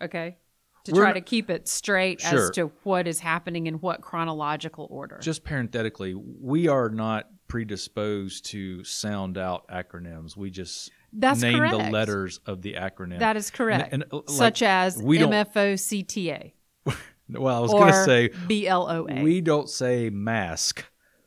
okay, 0.02 0.36
to 0.84 0.92
We're 0.92 1.02
try 1.02 1.12
to 1.12 1.20
keep 1.20 1.48
it 1.50 1.68
straight 1.68 2.20
Sure. 2.20 2.44
as 2.46 2.50
to 2.52 2.66
what 2.82 3.06
is 3.06 3.20
happening 3.20 3.66
in 3.66 3.74
what 3.74 4.00
chronological 4.00 4.86
order. 4.90 5.18
Just 5.22 5.44
parenthetically, 5.44 6.14
we 6.14 6.68
are 6.68 6.88
not 6.88 7.28
predisposed 7.46 8.44
to 8.46 8.84
sound 8.84 9.38
out 9.38 9.66
acronyms. 9.68 10.36
We 10.36 10.50
just 10.50 10.90
That's 11.12 11.40
name 11.40 11.58
the 11.70 11.76
letters 11.78 12.40
of 12.46 12.62
the 12.62 12.74
acronym. 12.74 13.20
that 13.20 13.36
is 13.36 13.50
correct, 13.50 13.92
And- 13.92 14.02
and, 14.02 14.12
uh, 14.12 14.16
like, 14.18 14.28
such 14.28 14.62
as 14.62 15.00
we 15.02 15.18
MFOCTA 15.18 16.52
well, 17.30 17.56
I 17.56 17.60
was 17.60 17.70
going 17.72 17.92
to 17.92 18.04
say 18.04 18.28
BLOA. 18.28 19.22
we 19.22 19.40
don't 19.40 19.68
say 19.68 20.10
mask. 20.10 20.84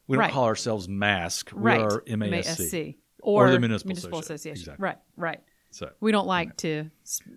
We 0.08 0.16
don't 0.18 0.22
Right. 0.22 0.32
call 0.34 0.46
ourselves 0.46 0.90
mask. 0.90 1.52
We 1.54 1.62
right, 1.62 1.80
are 1.82 2.02
MASC. 2.08 2.98
or, 3.22 3.48
Or 3.48 3.52
the 3.52 3.60
Municipal 3.60 3.92
Association. 3.94 4.20
Association. 4.20 4.52
Exactly. 4.62 4.84
Right, 4.84 4.98
right. 5.16 5.40
So 5.70 5.90
We 6.02 6.12
don't 6.12 6.28
like 6.28 6.58
to 6.58 6.90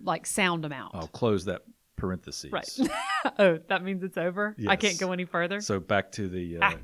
like 0.03 0.25
sound 0.25 0.63
them 0.63 0.73
out. 0.73 0.91
I'll 0.93 1.07
close 1.07 1.45
that 1.45 1.61
parentheses. 1.95 2.51
Right. 2.51 2.69
oh, 3.39 3.59
that 3.69 3.81
means 3.83 4.03
it's 4.03 4.17
over. 4.17 4.55
I 4.67 4.75
can't 4.75 4.99
go 4.99 5.13
any 5.13 5.23
further. 5.25 5.61
So 5.61 5.79
back 5.79 6.11
to 6.13 6.27
the 6.27 6.57
uh, 6.57 6.59
Ah. 6.63 6.75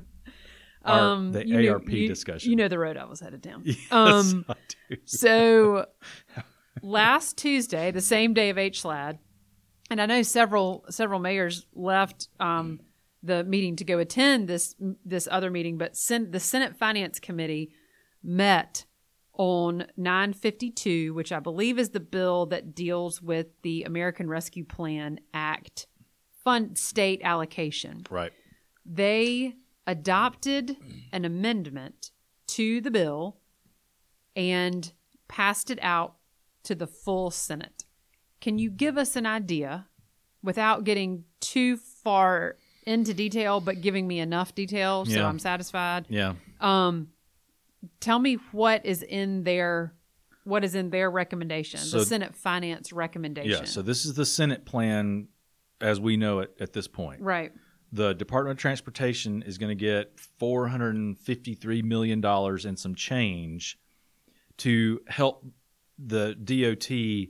our- 0.84 1.00
um, 1.12 1.32
the 1.32 1.46
you 1.46 1.70
ARP 1.70 1.90
you- 1.90 2.08
discussion. 2.08 2.48
You 2.50 2.56
know 2.56 2.68
the 2.68 2.78
road 2.78 2.96
I 2.96 3.04
was 3.04 3.20
headed 3.20 3.42
down. 3.42 3.62
Yes, 3.66 3.76
um, 3.90 4.46
I 4.48 4.54
do. 4.88 4.96
So 5.04 5.86
last 6.82 7.36
Tuesday, 7.36 7.90
the 7.90 8.00
same 8.00 8.32
day 8.34 8.48
of 8.50 8.56
HLAD, 8.56 9.18
and 9.92 10.00
I 10.00 10.06
know 10.06 10.22
several 10.22 10.84
several 10.88 11.20
mayors 11.20 11.66
left 11.74 12.28
um, 12.40 12.80
the 13.22 13.44
meeting 13.44 13.76
to 13.76 13.84
go 13.84 13.98
attend 13.98 14.48
this 14.48 14.74
this 15.04 15.28
other 15.30 15.50
meeting, 15.50 15.76
but 15.76 15.96
sen- 15.96 16.30
the 16.30 16.40
Senate 16.40 16.76
Finance 16.76 17.20
Committee 17.20 17.70
met 18.22 18.86
on 19.34 19.86
952, 19.96 21.12
which 21.12 21.30
I 21.30 21.40
believe 21.40 21.78
is 21.78 21.90
the 21.90 22.00
bill 22.00 22.46
that 22.46 22.74
deals 22.74 23.20
with 23.20 23.48
the 23.62 23.84
American 23.84 24.28
Rescue 24.28 24.64
Plan 24.64 25.20
Act 25.34 25.86
fund 26.42 26.76
state 26.76 27.20
allocation 27.22 28.02
right. 28.10 28.32
they 28.84 29.54
adopted 29.86 30.76
an 31.12 31.24
amendment 31.24 32.10
to 32.48 32.80
the 32.80 32.90
bill 32.90 33.38
and 34.34 34.92
passed 35.28 35.70
it 35.70 35.78
out 35.82 36.16
to 36.64 36.74
the 36.74 36.86
full 36.86 37.30
Senate. 37.30 37.81
Can 38.42 38.58
you 38.58 38.70
give 38.70 38.98
us 38.98 39.16
an 39.16 39.24
idea 39.24 39.86
without 40.42 40.84
getting 40.84 41.24
too 41.40 41.76
far 41.78 42.56
into 42.84 43.14
detail, 43.14 43.60
but 43.60 43.80
giving 43.80 44.06
me 44.08 44.18
enough 44.18 44.54
detail 44.54 45.04
so 45.06 45.12
Yeah. 45.12 45.28
I'm 45.28 45.38
satisfied? 45.38 46.06
Yeah. 46.10 46.34
Um, 46.60 47.08
tell 48.00 48.18
me 48.18 48.34
what 48.50 48.84
is 48.84 49.02
in 49.02 49.44
their 49.44 49.94
what 50.44 50.64
is 50.64 50.74
in 50.74 50.90
their 50.90 51.08
recommendation, 51.08 51.78
So- 51.78 52.00
the 52.00 52.04
Senate 52.04 52.34
Finance 52.34 52.92
recommendation. 52.92 53.50
Yeah. 53.60 53.64
So 53.64 53.80
this 53.80 54.04
is 54.04 54.14
the 54.14 54.26
Senate 54.26 54.64
plan 54.64 55.28
as 55.80 56.00
we 56.00 56.16
know 56.16 56.40
it 56.40 56.52
at 56.58 56.72
this 56.72 56.88
point. 56.88 57.20
right, 57.20 57.52
The 57.92 58.12
Department 58.12 58.58
of 58.58 58.60
Transportation 58.60 59.42
is 59.42 59.56
going 59.56 59.70
to 59.70 59.80
get 59.80 60.16
$453 60.40 61.84
million 61.84 62.24
and 62.24 62.76
some 62.78 62.94
change 62.96 63.78
to 64.58 65.00
help 65.06 65.46
the 65.98 66.34
DOT 66.34 67.28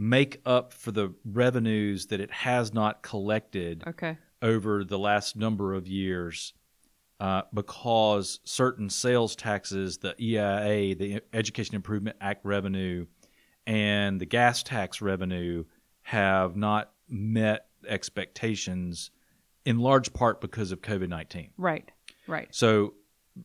make 0.00 0.40
up 0.46 0.72
for 0.72 0.90
the 0.92 1.12
revenues 1.26 2.06
that 2.06 2.20
it 2.20 2.30
has 2.32 2.72
not 2.72 3.02
collected 3.02 3.84
okay, 3.86 4.16
over 4.40 4.82
the 4.82 4.98
last 4.98 5.36
number 5.36 5.74
of 5.74 5.86
years 5.86 6.54
uh, 7.20 7.42
because 7.52 8.40
certain 8.44 8.88
sales 8.88 9.36
taxes, 9.36 9.98
the 9.98 10.14
EIA, 10.18 10.94
the 10.94 11.20
Education 11.34 11.74
Improvement 11.74 12.16
Act 12.18 12.46
revenue, 12.46 13.04
and 13.66 14.18
the 14.18 14.24
gas 14.24 14.62
tax 14.62 15.02
revenue 15.02 15.64
have 16.00 16.56
not 16.56 16.92
met 17.06 17.66
expectations 17.86 19.10
in 19.66 19.78
large 19.78 20.14
part 20.14 20.40
because 20.40 20.72
of 20.72 20.80
COVID 20.80 21.10
19. 21.10 21.50
right, 21.58 21.90
right. 22.26 22.48
So, 22.52 22.94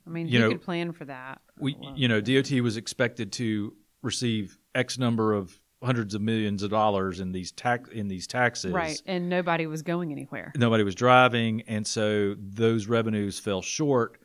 I 0.07 0.09
mean, 0.09 0.29
You 0.29 0.39
who 0.39 0.45
know, 0.45 0.51
could 0.53 0.61
plan 0.61 0.93
for 0.93 1.03
that? 1.03 1.41
we, 1.59 1.75
you 1.95 2.07
know, 2.07 2.21
DOT 2.21 2.49
was 2.61 2.77
expected 2.77 3.33
to 3.33 3.73
receive 4.01 4.57
X 4.73 4.97
number 4.97 5.33
of 5.33 5.59
hundreds 5.85 6.15
of 6.15 6.21
millions 6.21 6.63
of 6.63 6.69
dollars 6.71 7.19
in 7.19 7.31
these 7.31 7.51
tax 7.51 7.89
in 7.91 8.07
these 8.07 8.27
taxes. 8.27 8.71
Right, 8.71 9.01
and 9.05 9.29
nobody 9.29 9.67
was 9.67 9.81
going 9.81 10.11
anywhere. 10.11 10.51
nobody 10.57 10.83
was 10.83 10.95
driving 10.95 11.61
and 11.67 11.85
so 11.85 12.35
those 12.37 12.87
revenues 12.87 13.39
fell 13.39 13.61
short 13.61 14.19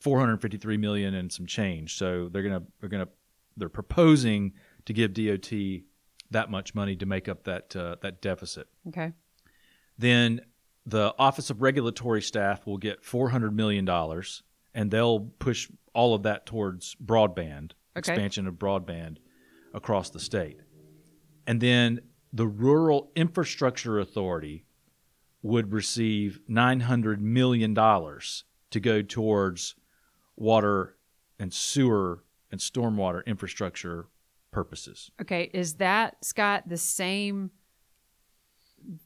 453 0.00 0.76
million 0.76 1.14
and 1.14 1.32
some 1.32 1.46
change 1.46 1.96
so 1.96 2.28
they're 2.28 2.42
going 2.42 2.60
to 2.60 2.66
they're 2.80 2.88
going 2.88 3.04
to 3.04 3.10
they're 3.56 3.68
proposing 3.68 4.52
to 4.84 4.92
give 4.92 5.14
DOT 5.14 5.50
that 6.30 6.50
much 6.50 6.74
money 6.74 6.94
to 6.96 7.06
make 7.06 7.28
up 7.28 7.44
that 7.44 7.74
uh, 7.74 7.96
that 8.02 8.20
deficit 8.20 8.66
Okay, 8.88 9.12
then 9.98 10.40
the 10.84 11.14
office 11.18 11.50
of 11.50 11.62
regulatory 11.62 12.22
staff 12.22 12.66
will 12.66 12.78
get 12.78 13.04
400 13.04 13.54
million 13.54 13.84
dollars 13.84 14.42
and 14.74 14.90
they'll 14.90 15.20
push 15.20 15.70
all 15.94 16.14
of 16.14 16.22
that 16.24 16.46
towards 16.46 16.94
broadband 17.04 17.72
Okay. 17.98 18.12
expansion 18.12 18.46
of 18.46 18.54
broadband 18.56 19.16
across 19.72 20.10
the 20.10 20.20
state 20.20 20.60
and 21.46 21.60
then 21.60 22.00
the 22.32 22.46
rural 22.46 23.10
infrastructure 23.14 23.98
authority 23.98 24.64
would 25.42 25.72
receive 25.72 26.40
900 26.48 27.20
million 27.20 27.72
dollars 27.72 28.44
to 28.70 28.80
go 28.80 29.00
towards 29.00 29.74
water 30.36 30.96
and 31.38 31.52
sewer 31.52 32.24
and 32.50 32.60
stormwater 32.60 33.24
infrastructure 33.26 34.08
purposes 34.50 35.10
okay. 35.20 35.50
Is 35.52 35.74
that 35.74 36.24
Scott 36.24 36.64
the 36.66 36.76
same? 36.78 37.50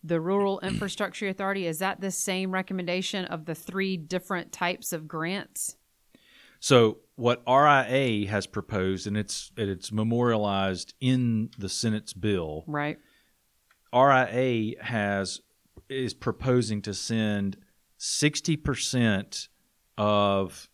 The 0.04 0.20
Rural 0.20 0.60
Infrastructure 0.60 1.28
Authority 1.28 1.66
is 1.66 1.78
that 1.78 2.00
the 2.02 2.10
same 2.10 2.52
recommendation 2.52 3.24
of 3.24 3.46
the 3.46 3.54
three 3.54 3.96
different 3.96 4.52
types 4.52 4.92
of 4.92 5.08
grants? 5.08 5.76
So 6.60 6.98
what 7.16 7.42
RIA 7.48 8.28
has 8.28 8.46
proposed, 8.46 9.06
and 9.06 9.16
it's 9.16 9.50
it's 9.56 9.90
memorialized 9.90 10.94
in 11.00 11.50
the 11.58 11.68
Senate's 11.68 12.12
bill. 12.12 12.64
Right. 12.66 12.98
RIA 13.92 14.82
has 14.82 15.40
is 15.88 16.14
proposing 16.14 16.82
to 16.82 16.94
send 16.94 17.56
sixty 17.96 18.56
percent 18.56 19.48
of 19.98 20.68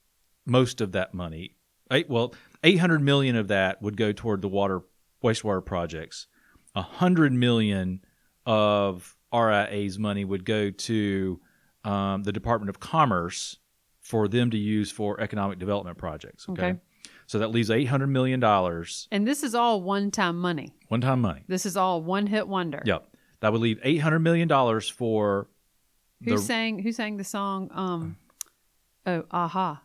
most 0.45 0.81
of 0.81 0.93
that 0.93 1.14
money. 1.14 1.57
Eight, 1.90 2.11
well, 2.11 2.35
eight 2.64 2.78
hundred 2.78 3.00
million 3.00 3.37
of 3.37 3.49
that 3.49 3.81
would 3.81 3.97
go 3.97 4.12
toward 4.12 4.43
the 4.43 4.49
water 4.49 4.83
wastewater 5.23 5.64
projects. 5.64 6.26
A 6.75 6.83
hundred 6.83 7.33
million 7.33 8.02
of 8.45 9.16
RIA's 9.33 9.99
money 9.99 10.25
would 10.25 10.45
go 10.45 10.71
to 10.71 11.40
um, 11.85 12.25
the 12.25 12.33
Department 12.33 12.71
of 12.71 12.81
Commerce 12.81 13.59
for 14.06 14.28
them 14.28 14.50
to 14.52 14.56
use 14.56 14.92
for 14.92 15.20
economic 15.20 15.58
development 15.58 15.98
projects. 15.98 16.48
Okay, 16.48 16.62
Okay. 16.68 16.78
so 17.26 17.40
that 17.40 17.48
leaves 17.48 17.70
eight 17.72 17.86
hundred 17.86 18.06
million 18.06 18.38
dollars, 18.38 19.08
And 19.10 19.26
this 19.26 19.42
is 19.42 19.52
all 19.54 19.82
one-time 19.82 20.38
money. 20.38 20.72
one-time 20.88 21.20
money. 21.20 21.42
This 21.48 21.66
is 21.66 21.76
all 21.76 22.00
one-hit 22.02 22.46
wonder. 22.46 22.82
Yep. 22.86 23.04
That 23.40 23.50
would 23.52 23.60
leave 23.60 23.80
eight 23.82 23.98
hundred 23.98 24.20
million 24.20 24.46
dollars 24.46 24.88
for 24.88 25.48
Who 26.25 26.36
the 26.36 26.38
sang? 26.38 26.78
Who 26.78 26.92
sang 26.92 27.16
the 27.16 27.25
song? 27.25 27.68
Um, 27.75 28.16
oh, 29.06 29.25
aha, 29.32 29.82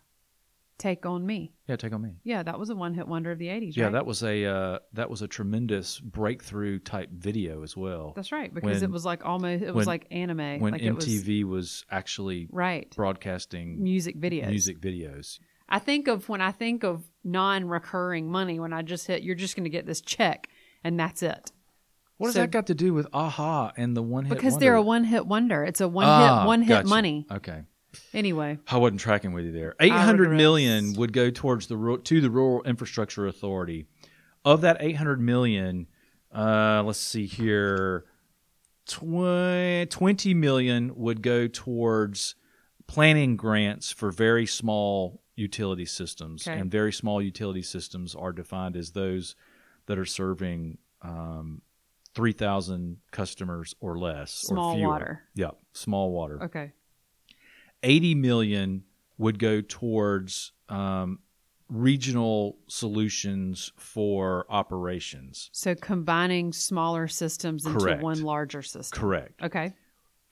take 0.81 1.05
on 1.05 1.25
me. 1.25 1.53
yeah. 1.67 1.75
Take 1.75 1.93
on 1.93 2.01
me. 2.01 2.15
Yeah, 2.23 2.43
that 2.43 2.57
was 2.59 2.69
a 2.69 2.75
one-hit 2.75 3.07
wonder 3.07 3.31
of 3.31 3.37
the 3.39 3.47
'80s. 3.47 3.75
Yeah, 3.77 3.85
right? 3.85 3.91
that 3.93 4.05
was 4.05 4.23
a 4.23 4.45
uh, 4.45 4.79
that 4.93 5.09
was 5.09 5.21
a 5.21 5.27
tremendous 5.27 5.99
breakthrough 5.99 6.79
type 6.79 7.09
video 7.11 7.63
as 7.63 7.77
well. 7.77 8.13
That's 8.15 8.31
right 8.31 8.53
because 8.53 8.81
it 8.81 8.89
was 8.91 9.05
like 9.05 9.25
almost 9.25 9.63
it 9.63 9.67
was 9.73 9.85
when- 9.85 9.93
like 9.93 10.07
anime 10.11 10.59
when 10.59 10.73
like 10.73 10.81
it 10.81 10.91
was- 10.91 11.05
MTV 11.05 11.43
was, 11.45 11.85
actually 11.89 12.47
right 12.51 12.93
broadcasting 12.95 13.81
music 13.81 14.19
videos. 14.19 14.49
music 14.49 14.79
videos. 14.81 15.39
I 15.69 15.79
think 15.79 16.07
of 16.09 16.27
when 16.27 16.41
I 16.41 16.51
think 16.51 16.83
of 16.83 17.03
non-recurring 17.23 18.29
money 18.29 18.59
when 18.59 18.73
I 18.73 18.81
just 18.81 19.07
hit 19.07 19.23
you're 19.23 19.35
just 19.35 19.55
going 19.55 19.63
to 19.63 19.69
get 19.69 19.85
this 19.85 20.01
check 20.01 20.47
and 20.83 20.99
that's 20.99 21.23
it 21.23 21.51
What 22.17 22.27
does 22.27 22.33
So- 22.35 22.41
that 22.41 22.51
got 22.51 22.67
to 22.67 22.75
do 22.75 22.93
with 22.93 23.07
Aha 23.13 23.71
and 23.77 23.95
the 23.95 24.01
one 24.03 24.25
hit? 24.25 24.35
because 24.35 24.57
they're 24.57 24.75
a 24.75 24.81
one-hit 24.81 25.25
wonder. 25.25 25.63
It's 25.63 25.79
a 25.81 25.87
one-hit 25.87 26.11
Ah, 26.11 26.45
one-hit 26.45 26.69
gotcha. 26.69 26.87
money. 26.87 27.25
Okay, 27.31 27.61
Anyway, 28.13 28.57
I 28.67 28.77
wasn't 28.77 29.01
tracking 29.01 29.33
with 29.33 29.45
you 29.45 29.51
there. 29.51 29.75
Eight 29.79 29.91
hundred 29.91 30.31
million 30.31 30.93
would 30.93 31.13
go 31.13 31.29
towards 31.29 31.67
the 31.67 31.99
to 32.03 32.21
the 32.21 32.29
Rural 32.29 32.63
Infrastructure 32.63 33.27
Authority. 33.27 33.85
Of 34.45 34.61
that 34.61 34.77
eight 34.79 34.95
hundred 34.97 35.19
million, 35.21 35.87
uh, 36.33 36.81
let's 36.85 36.99
see 36.99 37.25
here, 37.25 38.05
tw- 38.85 39.89
twenty 39.89 40.33
million 40.33 40.91
would 40.95 41.21
go 41.21 41.47
towards 41.47 42.35
planning 42.87 43.35
grants 43.37 43.91
for 43.91 44.11
very 44.11 44.45
small 44.45 45.21
utility 45.35 45.85
systems, 45.85 46.47
Okay. 46.47 46.59
and 46.59 46.69
very 46.71 46.91
small 46.91 47.21
utility 47.21 47.61
systems 47.61 48.15
are 48.15 48.31
defined 48.33 48.75
as 48.75 48.91
those 48.91 49.35
that 49.85 49.97
are 49.97 50.05
serving 50.05 50.77
um, 51.01 51.61
three 52.13 52.33
thousand 52.33 52.97
customers 53.11 53.75
or 53.79 53.97
less, 53.97 54.31
Small 54.31 54.73
or 54.73 54.75
fewer. 54.75 54.87
water. 54.89 55.23
Yeah, 55.35 55.51
small 55.73 56.11
water. 56.11 56.43
okay. 56.43 56.73
80 57.83 58.15
million 58.15 58.83
would 59.17 59.39
go 59.39 59.61
towards 59.61 60.51
um, 60.69 61.19
regional 61.69 62.57
solutions 62.67 63.71
for 63.77 64.45
operations. 64.49 65.49
So 65.53 65.75
combining 65.75 66.53
smaller 66.53 67.07
systems 67.07 67.65
into 67.65 67.97
one 67.97 68.23
larger 68.23 68.61
system. 68.61 68.99
Correct. 68.99 69.41
Okay. 69.41 69.73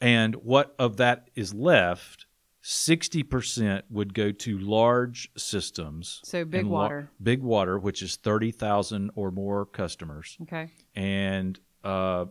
And 0.02 0.36
what 0.36 0.76
of 0.80 0.98
that 0.98 1.30
is 1.36 1.54
left, 1.54 2.26
60% 2.64 3.84
would 3.90 4.14
go 4.14 4.32
to 4.32 4.58
large 4.58 5.30
systems. 5.38 6.22
So 6.26 6.46
big 6.46 6.62
and 6.62 6.70
la- 6.70 6.82
water. 6.82 7.12
big 7.22 7.42
water, 7.42 7.80
which 7.80 8.02
is 8.02 8.18
30,000 8.18 9.12
or 9.16 9.32
more 9.32 9.66
customers. 9.66 10.38
Okay. 10.44 10.70
And 10.96 11.60
uh, 11.84 12.26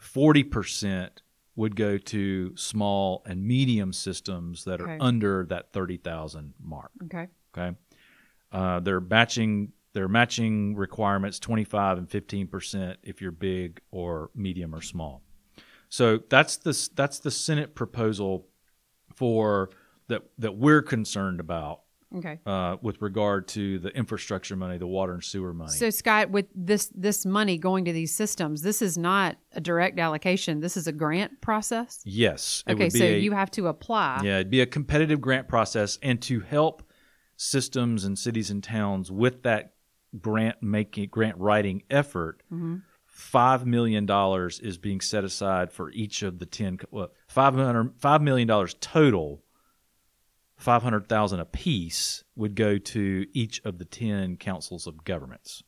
40% 0.00 1.10
would 1.56 1.74
go 1.74 1.96
to 1.98 2.54
small 2.56 3.22
and 3.26 3.42
medium 3.42 3.92
systems 3.92 4.64
that 4.64 4.80
are 4.80 4.84
Okay. 4.90 4.98
under 5.00 5.46
that 5.46 5.72
30,000 5.72 6.52
mark. 6.62 6.90
Okay. 7.04 7.28
Okay. 7.56 7.76
Uh, 8.52 8.78
they're 8.80 9.00
matching 9.00 9.72
their 9.94 10.08
matching 10.08 10.76
requirements 10.76 11.38
25 11.38 11.96
and 11.98 12.10
15 12.10 12.46
percent 12.48 12.98
if 13.02 13.22
you're 13.22 13.32
big 13.32 13.80
or 13.90 14.30
medium 14.34 14.74
or 14.74 14.82
small. 14.82 15.22
So 15.88 16.18
that's 16.28 16.56
the 16.58 16.88
that's 16.94 17.18
the 17.20 17.30
Senate 17.30 17.74
proposal 17.74 18.46
for 19.14 19.70
that 20.08 20.22
that 20.38 20.56
we're 20.56 20.82
concerned 20.82 21.40
about 21.40 21.80
Okay. 22.16 22.38
uh, 22.46 22.76
with 22.82 23.00
regard 23.02 23.46
to 23.48 23.78
the 23.78 23.90
infrastructure 23.90 24.56
money, 24.56 24.78
the 24.78 24.86
water 24.86 25.12
and 25.14 25.22
sewer 25.22 25.52
money. 25.52 25.72
So 25.72 25.90
Scott, 25.90 26.30
with 26.30 26.46
this 26.54 26.90
this 26.94 27.26
money 27.26 27.58
going 27.58 27.84
to 27.84 27.92
these 27.92 28.14
systems, 28.14 28.62
this 28.62 28.80
is 28.82 28.96
not 28.96 29.36
a 29.52 29.60
direct 29.60 29.98
allocation. 29.98 30.60
This 30.60 30.76
is 30.76 30.86
a 30.86 30.92
grant 30.92 31.40
process. 31.40 32.00
yes. 32.04 32.64
it 32.66 32.72
Okay, 32.74 32.88
so 32.90 33.04
a- 33.04 33.18
you 33.18 33.32
have 33.32 33.50
to 33.52 33.66
apply. 33.68 34.20
Yeah, 34.24 34.36
it'd 34.36 34.50
be 34.50 34.60
a 34.60 34.66
competitive 34.66 35.20
grant 35.20 35.48
process, 35.48 35.98
and 36.02 36.20
to 36.22 36.40
help 36.40 36.82
systems 37.36 38.04
and 38.04 38.18
cities 38.18 38.50
and 38.50 38.62
towns 38.62 39.10
with 39.10 39.42
that 39.42 39.74
grant 40.20 40.62
making, 40.62 41.08
grant 41.10 41.36
writing 41.38 41.82
effort, 41.90 42.42
Mm-hmm. 42.52 42.76
five 43.04 43.66
million 43.66 44.06
dollars 44.06 44.58
is 44.60 44.78
being 44.78 45.00
set 45.00 45.24
aside 45.24 45.72
for 45.72 45.90
each 45.90 46.22
of 46.22 46.38
the 46.38 46.46
ten. 46.46 46.78
co- 46.78 46.86
Well, 46.90 47.08
five 47.28 47.54
hundred 47.54 47.92
five 47.98 48.22
million 48.22 48.48
dollars 48.48 48.74
total. 48.80 49.42
Five 50.56 50.82
hundred 50.82 51.08
thousand 51.08 51.40
apiece 51.40 52.24
would 52.34 52.54
go 52.54 52.78
to 52.78 53.26
each 53.32 53.60
of 53.64 53.78
the 53.78 53.84
ten 53.84 54.36
councils 54.36 54.86
of 54.86 55.04
governments. 55.04 55.62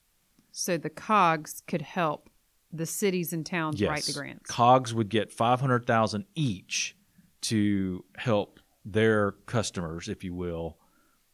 So 0.51 0.77
the 0.79 0.91
COGS 0.91 1.63
could 1.67 1.83
help 1.83 2.31
the 2.73 2.87
cities 2.87 3.33
and 3.33 3.45
towns 3.45 3.81
Yes, 3.81 3.89
write 3.91 4.05
the 4.05 4.13
grants. 4.13 4.51
Cogs 4.51 4.95
would 4.95 5.09
get 5.09 5.31
five 5.31 5.61
hundred 5.61 5.87
thousand 5.87 6.25
each 6.35 6.97
to 7.43 8.05
help 8.17 8.61
their 8.85 9.33
customers, 9.47 10.09
if 10.09 10.25
you 10.25 10.35
will, 10.35 10.79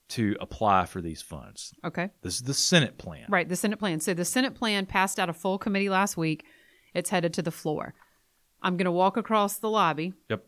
to 0.09 0.37
apply 0.41 0.87
for 0.87 1.01
these 1.01 1.23
funds. 1.23 1.73
Okay. 1.85 2.11
This 2.23 2.35
is 2.35 2.43
the 2.43 2.55
Senate 2.55 2.99
plan. 2.99 3.27
Right, 3.29 3.49
the 3.49 3.57
Senate 3.57 3.79
plan. 3.79 4.01
So 4.01 4.15
the 4.15 4.25
Senate 4.25 4.55
plan 4.55 4.87
passed 4.87 5.19
out 5.19 5.29
a 5.29 5.33
full 5.33 5.59
committee 5.59 5.89
last 5.89 6.17
week. 6.17 6.45
It's 6.93 7.11
headed 7.11 7.33
to 7.35 7.43
the 7.43 7.51
floor. 7.51 7.95
I'm 8.63 8.77
going 8.77 8.87
to 8.87 8.93
walk 8.93 9.17
across 9.17 9.59
the 9.59 9.71
lobby. 9.71 10.13
Yep. 10.29 10.45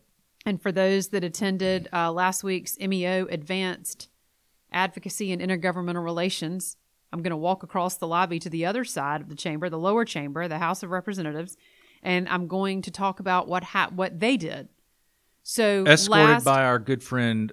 And 0.47 0.61
for 0.61 0.71
those 0.71 1.09
that 1.09 1.25
attended 1.25 1.89
uh, 1.91 2.09
last 2.09 2.41
week's 2.41 2.79
MEO 2.79 3.27
Advanced 3.29 4.07
Advocacy 4.71 5.33
and 5.33 5.41
Intergovernmental 5.41 6.01
Relations, 6.01 6.77
I'm 7.11 7.21
going 7.21 7.31
to 7.31 7.37
walk 7.37 7.63
across 7.63 7.97
the 7.97 8.07
lobby 8.07 8.39
to 8.39 8.49
the 8.49 8.65
other 8.65 8.85
side 8.85 9.19
of 9.19 9.27
the 9.27 9.35
chamber, 9.35 9.69
the 9.69 9.77
lower 9.77 10.05
chamber, 10.05 10.47
the 10.47 10.59
House 10.59 10.83
of 10.83 10.89
Representatives, 10.91 11.57
and 12.01 12.29
I'm 12.29 12.47
going 12.47 12.81
to 12.83 12.91
talk 12.91 13.19
about 13.19 13.49
what 13.49 13.65
ha- 13.65 13.91
what 13.93 14.21
they 14.21 14.37
did. 14.37 14.69
So 15.43 15.83
Escorted 15.85 16.29
last, 16.29 16.45
by 16.45 16.63
our 16.63 16.79
good 16.79 17.03
friend 17.03 17.51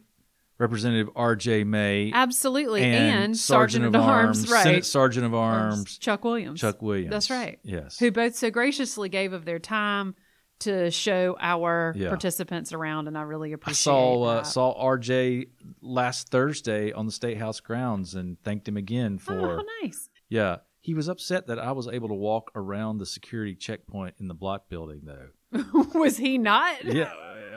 Representative 0.59 1.11
R.J. 1.17 1.65
May 1.65 2.13
absolutely, 2.15 2.85
and, 2.85 3.25
and, 3.25 3.37
Sergeant, 3.37 3.87
of 3.87 3.97
Arms, 3.97 4.49
right? 4.49 4.63
Senate 4.63 4.87
Sergeant 4.87 5.27
of 5.27 5.35
Arms 5.35 5.99
Chuck 5.99 6.23
Williams. 6.23 6.61
Chuck 6.61 6.81
Williams. 6.81 7.11
That's 7.11 7.29
right. 7.29 7.59
Yes. 7.65 7.99
Who 7.99 8.13
both 8.13 8.37
so 8.37 8.53
graciously 8.53 9.09
gave 9.09 9.33
of 9.33 9.45
their 9.45 9.59
time 9.59 10.15
to 10.61 10.91
show 10.91 11.37
our 11.41 11.93
Yeah. 11.97 12.09
participants 12.09 12.73
around, 12.73 13.09
and 13.09 13.19
I 13.19 13.23
really 13.23 13.51
I 13.51 13.55
appreciate. 13.55 13.83
saw 13.85 14.23
uh, 14.23 14.43
saw 14.45 14.73
R.J. 14.73 15.47
last 15.83 16.29
Thursday 16.31 16.93
on 16.93 17.07
the 17.07 17.13
State 17.13 17.39
House 17.39 17.61
grounds 17.61 18.15
and 18.15 18.41
thanked 18.43 18.69
him 18.69 18.77
again 18.77 19.17
Oh, 19.21 19.25
for 19.25 19.41
how 19.57 19.65
nice. 19.83 20.09
Yeah. 20.29 20.59
He 20.81 20.93
was 20.95 21.09
upset 21.09 21.47
that 21.47 21.59
I 21.59 21.73
was 21.73 21.89
able 21.89 22.09
to 22.09 22.15
walk 22.15 22.51
around 22.55 22.99
the 22.99 23.07
security 23.07 23.55
checkpoint 23.55 24.17
in 24.21 24.29
the 24.29 24.35
block 24.35 24.69
building, 24.69 25.01
though. 25.05 25.29
Was 25.95 26.19
he 26.19 26.37
not? 26.37 26.85
Yeah. 26.85 27.11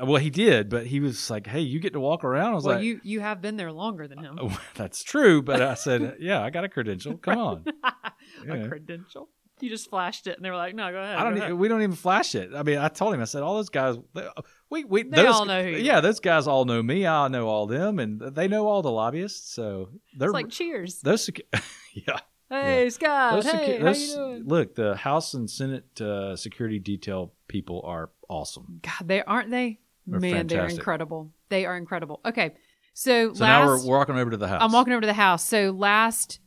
Well, 0.03 0.15
he 0.21 0.29
did, 0.29 0.69
but 0.69 0.85
he 0.85 0.99
was 0.99 1.29
like, 1.29 1.47
"Hey, 1.47 1.61
you 1.61 1.79
get 1.79 1.93
to 1.93 1.99
walk 1.99 2.23
around." 2.23 2.51
I 2.51 2.55
was 2.55 2.63
Well, 2.65 2.75
like, 2.75 2.85
you 2.85 3.01
you 3.03 3.19
have 3.19 3.41
been 3.41 3.57
there 3.57 3.71
longer 3.71 4.07
than 4.07 4.19
him. 4.19 4.37
"Oh, 4.39 4.57
"That's 4.75 5.03
true," 5.03 5.41
but 5.41 5.59
I 5.61 5.73
said, 5.73 6.17
"Yeah, 6.19 6.41
I 6.43 6.51
got 6.51 6.63
a 6.63 6.69
credential. 6.69 7.17
Come 7.17 7.37
on." 7.39 7.65
A 7.83 8.57
Yeah. 8.59 8.67
credential. 8.67 9.27
You 9.59 9.69
just 9.69 9.89
flashed 9.89 10.27
it, 10.27 10.35
and 10.35 10.45
they 10.45 10.49
were 10.49 10.55
like, 10.55 10.75
"No, 10.75 10.91
go 10.91 10.99
ahead." 10.99 11.15
I 11.17 11.23
don't. 11.23 11.37
ahead." 11.37 11.53
we 11.53 11.67
don't 11.67 11.81
even 11.81 11.95
flash 11.95 12.35
it. 12.35 12.51
I 12.55 12.63
mean, 12.63 12.77
I 12.77 12.87
told 12.89 13.13
him. 13.13 13.21
I 13.21 13.25
said, 13.25 13.41
"All 13.43 13.55
those 13.55 13.69
guys, 13.69 13.95
they, 14.13 14.27
we 14.69 14.83
we 14.83 15.03
They 15.03 15.23
those, 15.23 15.33
all 15.33 15.45
know 15.45 15.63
who 15.63 15.69
you 15.69 15.77
yeah, 15.77 15.99
those 16.01 16.19
guys 16.19 16.47
all 16.47 16.65
know 16.65 16.81
me. 16.83 17.07
I 17.07 17.27
know 17.27 17.47
all 17.47 17.65
them, 17.67 17.99
and 17.99 18.19
they 18.21 18.47
know 18.47 18.67
all 18.67 18.81
the 18.81 18.91
lobbyists. 18.91 19.51
So 19.53 19.89
they're 20.17 20.29
It's 20.29 20.33
like 20.33 20.49
Cheers. 20.49 21.01
those. 21.01 21.29
yeah, 21.93 22.19
Hey, 22.49 22.89
Scott. 22.89 23.33
those, 23.33 23.51
hey, 23.51 23.79
how 23.79 23.89
you 23.91 24.15
doing? 24.15 24.43
look. 24.45 24.75
The 24.75 24.95
House 24.95 25.33
and 25.33 25.49
Senate 25.49 25.99
uh, 25.99 26.35
security 26.35 26.79
detail 26.79 27.33
people 27.47 27.81
are 27.85 28.11
awesome. 28.29 28.79
God, 28.83 29.07
they 29.07 29.23
aren't 29.23 29.49
they? 29.51 29.79
They're 30.05 30.19
Man, 30.19 30.47
they're 30.47 30.67
incredible. 30.67 31.31
They 31.49 31.65
are 31.65 31.75
incredible. 31.75 32.21
Okay, 32.25 32.53
so, 32.93 33.33
So 33.33 33.43
last 33.43 33.61
now 33.61 33.65
we're 33.67 33.85
walking 33.85 34.15
over 34.17 34.31
to 34.31 34.37
the 34.37 34.47
house. 34.47 34.61
I'm 34.63 34.71
walking 34.71 34.93
over 34.93 35.01
to 35.01 35.07
the 35.07 35.13
house. 35.13 35.43
So 35.45 35.71
last 35.71 36.39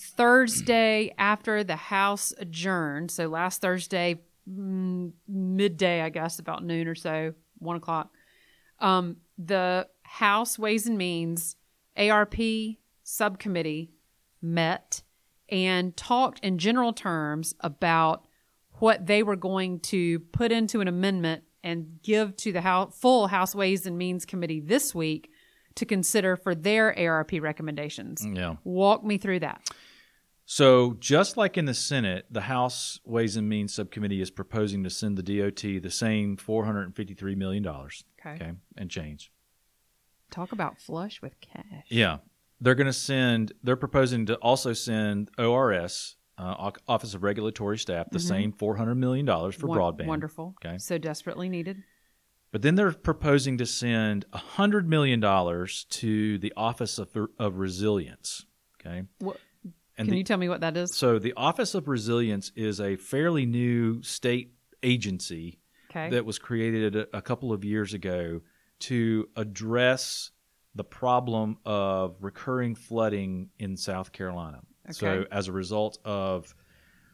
Thursday 0.00 1.14
after 1.18 1.62
the 1.62 1.76
house 1.76 2.32
adjourned, 2.38 3.10
so 3.10 3.28
last 3.28 3.60
Thursday 3.60 4.20
mm, 4.48 5.12
midday, 5.28 6.00
I 6.00 6.08
guess, 6.08 6.38
about 6.38 6.64
noon 6.64 6.88
or 6.88 6.94
so, 6.94 7.34
one 7.58 7.76
o'clock. 7.76 8.10
Um, 8.78 9.18
the 9.38 9.88
House 10.02 10.58
Ways 10.58 10.86
and 10.86 10.96
Means 10.96 11.56
ARP 11.96 12.36
subcommittee 13.02 13.92
met 14.40 15.02
and 15.48 15.96
talked 15.96 16.40
in 16.40 16.58
general 16.58 16.92
terms 16.92 17.54
about 17.60 18.24
what 18.74 19.06
they 19.06 19.22
were 19.22 19.36
going 19.36 19.80
to 19.80 20.20
put 20.20 20.50
into 20.52 20.80
an 20.80 20.88
amendment 20.88 21.44
and 21.62 22.00
give 22.02 22.36
to 22.38 22.52
the 22.52 22.62
House, 22.62 22.98
full 22.98 23.26
House 23.26 23.54
Ways 23.54 23.84
and 23.84 23.98
Means 23.98 24.24
Committee 24.24 24.60
this 24.60 24.94
week 24.94 25.30
to 25.74 25.84
consider 25.84 26.36
for 26.36 26.54
their 26.54 26.98
ARP 26.98 27.32
recommendations. 27.40 28.26
Yeah. 28.26 28.56
Walk 28.64 29.04
me 29.04 29.18
through 29.18 29.40
that. 29.40 29.68
So, 30.52 30.96
just 30.98 31.36
like 31.36 31.56
in 31.56 31.66
the 31.66 31.74
Senate, 31.74 32.26
the 32.28 32.40
House 32.40 32.98
Ways 33.04 33.36
and 33.36 33.48
Means 33.48 33.72
Subcommittee 33.72 34.20
is 34.20 34.32
proposing 34.32 34.82
to 34.82 34.90
send 34.90 35.16
the 35.16 35.22
DOT 35.22 35.80
the 35.80 35.90
same 35.92 36.36
$453 36.36 37.36
million. 37.36 37.64
Okay. 37.64 37.92
Okay. 38.26 38.50
And 38.76 38.90
change. 38.90 39.30
Talk 40.32 40.50
about 40.50 40.80
flush 40.80 41.22
with 41.22 41.40
cash. 41.40 41.86
Yeah. 41.86 42.16
They're 42.60 42.74
going 42.74 42.88
to 42.88 42.92
send, 42.92 43.52
they're 43.62 43.76
proposing 43.76 44.26
to 44.26 44.34
also 44.38 44.72
send 44.72 45.30
ORS, 45.38 46.16
uh, 46.36 46.72
Office 46.88 47.14
of 47.14 47.22
Regulatory 47.22 47.78
Staff, 47.78 48.10
the 48.10 48.18
same 48.18 48.52
$400 48.52 48.96
million 48.96 49.26
for 49.28 49.50
Mm-hmm. 49.52 49.66
Broadband. 49.66 50.06
Wonderful. 50.06 50.56
Okay. 50.66 50.78
So 50.78 50.98
desperately 50.98 51.48
needed. 51.48 51.84
But 52.50 52.62
then 52.62 52.74
they're 52.74 52.90
proposing 52.90 53.56
to 53.58 53.66
send 53.66 54.24
$100 54.34 54.84
million 54.86 55.20
to 55.20 56.38
the 56.38 56.52
Office 56.56 56.98
of, 56.98 57.16
of 57.38 57.58
Resilience. 57.58 58.46
Okay. 58.80 59.04
What, 59.20 59.36
And 60.00 60.08
can 60.08 60.12
the- 60.14 60.18
you 60.18 60.24
tell 60.24 60.38
me 60.38 60.48
what 60.48 60.60
that 60.62 60.76
is? 60.76 60.94
So 60.94 61.18
the 61.18 61.34
Office 61.36 61.74
of 61.74 61.86
Resilience 61.86 62.52
is 62.56 62.80
a 62.80 62.96
fairly 62.96 63.46
new 63.46 64.02
state 64.02 64.54
agency 64.82 65.58
Okay. 65.90 66.08
that 66.10 66.24
was 66.24 66.38
created 66.38 66.96
a, 66.96 67.16
a 67.16 67.20
couple 67.20 67.52
of 67.52 67.64
years 67.64 67.94
ago 67.94 68.40
to 68.80 69.28
address 69.36 70.30
the 70.74 70.84
problem 70.84 71.58
of 71.64 72.16
recurring 72.20 72.74
flooding 72.76 73.50
in 73.58 73.76
South 73.76 74.12
Carolina. 74.12 74.60
So 74.92 75.24
as 75.30 75.48
a 75.48 75.52
result 75.52 75.98
of 76.04 76.54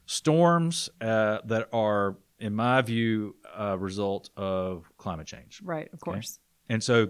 storms 0.06 0.88
uh, 1.00 1.38
that 1.44 1.68
are, 1.72 2.16
in 2.38 2.54
my 2.54 2.80
view, 2.82 3.34
a 3.54 3.76
result 3.76 4.30
of 4.36 4.90
climate 4.96 5.26
change. 5.26 5.60
right, 5.64 5.88
of 5.92 6.00
course. 6.00 6.38
And 6.68 6.82
so 6.82 7.08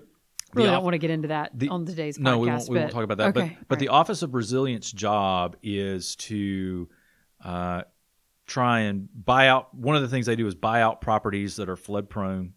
Really 0.54 0.68
off- 0.68 0.74
don't 0.76 0.84
want 0.84 0.94
to 0.94 0.98
get 0.98 1.10
into 1.10 1.28
that 1.28 1.50
the- 1.58 1.68
on 1.68 1.84
today's 1.84 2.16
podcast. 2.18 2.22
no, 2.22 2.38
we 2.38 2.48
won't, 2.48 2.68
we 2.68 2.78
won't 2.78 2.88
but- 2.88 2.94
talk 2.94 3.04
about 3.04 3.18
that. 3.18 3.36
Okay. 3.36 3.56
But, 3.60 3.68
but 3.68 3.78
the 3.78 3.88
Office 3.88 4.22
of 4.22 4.34
Resilience 4.34 4.90
job 4.92 5.56
is 5.62 6.16
to 6.16 6.88
uh, 7.44 7.82
try 8.46 8.80
and 8.80 9.08
buy 9.24 9.48
out. 9.48 9.74
One 9.74 9.96
of 9.96 10.02
the 10.02 10.08
things 10.08 10.26
they 10.26 10.36
do 10.36 10.46
is 10.46 10.54
buy 10.54 10.82
out 10.82 11.00
properties 11.00 11.56
that 11.56 11.68
are 11.68 11.76
flood 11.76 12.08
prone, 12.08 12.52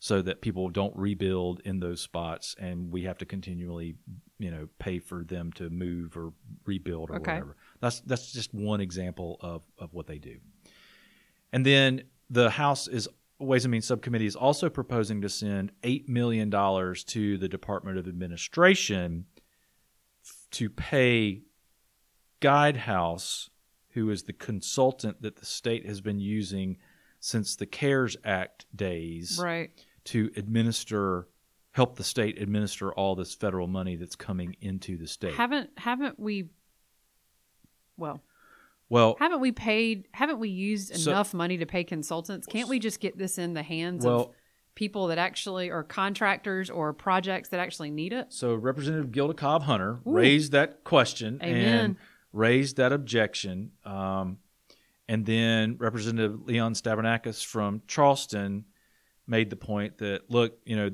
so 0.00 0.20
that 0.22 0.40
people 0.42 0.68
don't 0.70 0.94
rebuild 0.96 1.60
in 1.64 1.80
those 1.80 2.00
spots, 2.00 2.56
and 2.58 2.90
we 2.90 3.02
have 3.04 3.18
to 3.18 3.24
continually, 3.26 3.94
you 4.38 4.50
know, 4.50 4.68
pay 4.78 4.98
for 4.98 5.22
them 5.24 5.52
to 5.52 5.70
move 5.70 6.16
or 6.16 6.32
rebuild 6.66 7.10
or 7.10 7.16
Okay. 7.16 7.32
whatever. 7.34 7.56
That's 7.80 8.00
that's 8.00 8.32
just 8.32 8.52
one 8.54 8.80
example 8.80 9.36
of 9.40 9.62
of 9.78 9.92
what 9.94 10.06
they 10.06 10.18
do. 10.18 10.38
And 11.52 11.64
then 11.64 12.02
the 12.30 12.50
House 12.50 12.88
is 12.88 13.08
Ways 13.38 13.64
and 13.64 13.72
Means 13.72 13.86
Subcommittee 13.86 14.26
is 14.26 14.36
also 14.36 14.70
proposing 14.70 15.20
to 15.22 15.28
send 15.28 15.72
$8 15.82 16.08
million 16.08 16.50
to 16.50 17.38
the 17.38 17.48
Department 17.48 17.98
of 17.98 18.06
Administration 18.06 19.26
f- 20.24 20.46
to 20.52 20.70
pay 20.70 21.42
Guidehouse, 22.40 23.50
who 23.90 24.10
is 24.10 24.22
the 24.24 24.32
consultant 24.32 25.22
that 25.22 25.36
the 25.36 25.46
state 25.46 25.86
has 25.86 26.00
been 26.00 26.20
using 26.20 26.76
since 27.20 27.56
the 27.56 27.66
CARES 27.66 28.16
Act 28.24 28.66
days 28.74 29.38
Right. 29.42 29.70
to 30.04 30.30
administer, 30.36 31.28
help 31.72 31.96
the 31.96 32.04
state 32.04 32.40
administer 32.40 32.92
all 32.92 33.14
this 33.16 33.34
federal 33.34 33.66
money 33.66 33.96
that's 33.96 34.16
coming 34.16 34.56
into 34.60 34.96
the 34.96 35.06
state. 35.08 35.34
Haven't 35.34 35.70
haven't 35.78 36.18
we? 36.20 36.50
Well, 37.96 38.20
well, 38.88 39.16
haven't 39.18 39.40
we 39.40 39.52
paid? 39.52 40.08
Haven't 40.12 40.38
we 40.38 40.48
used 40.48 40.94
So- 40.96 41.10
enough 41.10 41.34
money 41.34 41.56
to 41.58 41.66
pay 41.66 41.84
consultants? 41.84 42.46
Can't 42.46 42.68
we 42.68 42.78
just 42.78 43.00
get 43.00 43.16
this 43.18 43.38
in 43.38 43.54
the 43.54 43.62
hands 43.62 44.04
well, 44.04 44.20
of 44.20 44.30
people 44.74 45.06
that 45.08 45.18
actually 45.18 45.70
are 45.70 45.82
contractors 45.82 46.70
or 46.70 46.92
projects 46.92 47.48
that 47.50 47.60
actually 47.60 47.90
need 47.90 48.12
it? 48.12 48.32
So 48.32 48.54
Representative 48.54 49.12
Gilda 49.12 49.34
Cobb 49.34 49.62
Hunter 49.62 50.00
Ooh. 50.06 50.12
raised 50.12 50.52
that 50.52 50.84
question 50.84 51.38
Amen. 51.42 51.78
and 51.84 51.96
raised 52.32 52.76
that 52.76 52.92
objection. 52.92 53.72
Um, 53.84 54.38
and 55.08 55.24
then 55.26 55.76
Representative 55.78 56.46
Leon 56.46 56.74
Stavrinakis 56.74 57.44
from 57.44 57.82
Charleston 57.86 58.64
made 59.26 59.50
the 59.50 59.56
point 59.56 59.98
that, 59.98 60.30
look, 60.30 60.58
you 60.64 60.76
know, 60.76 60.90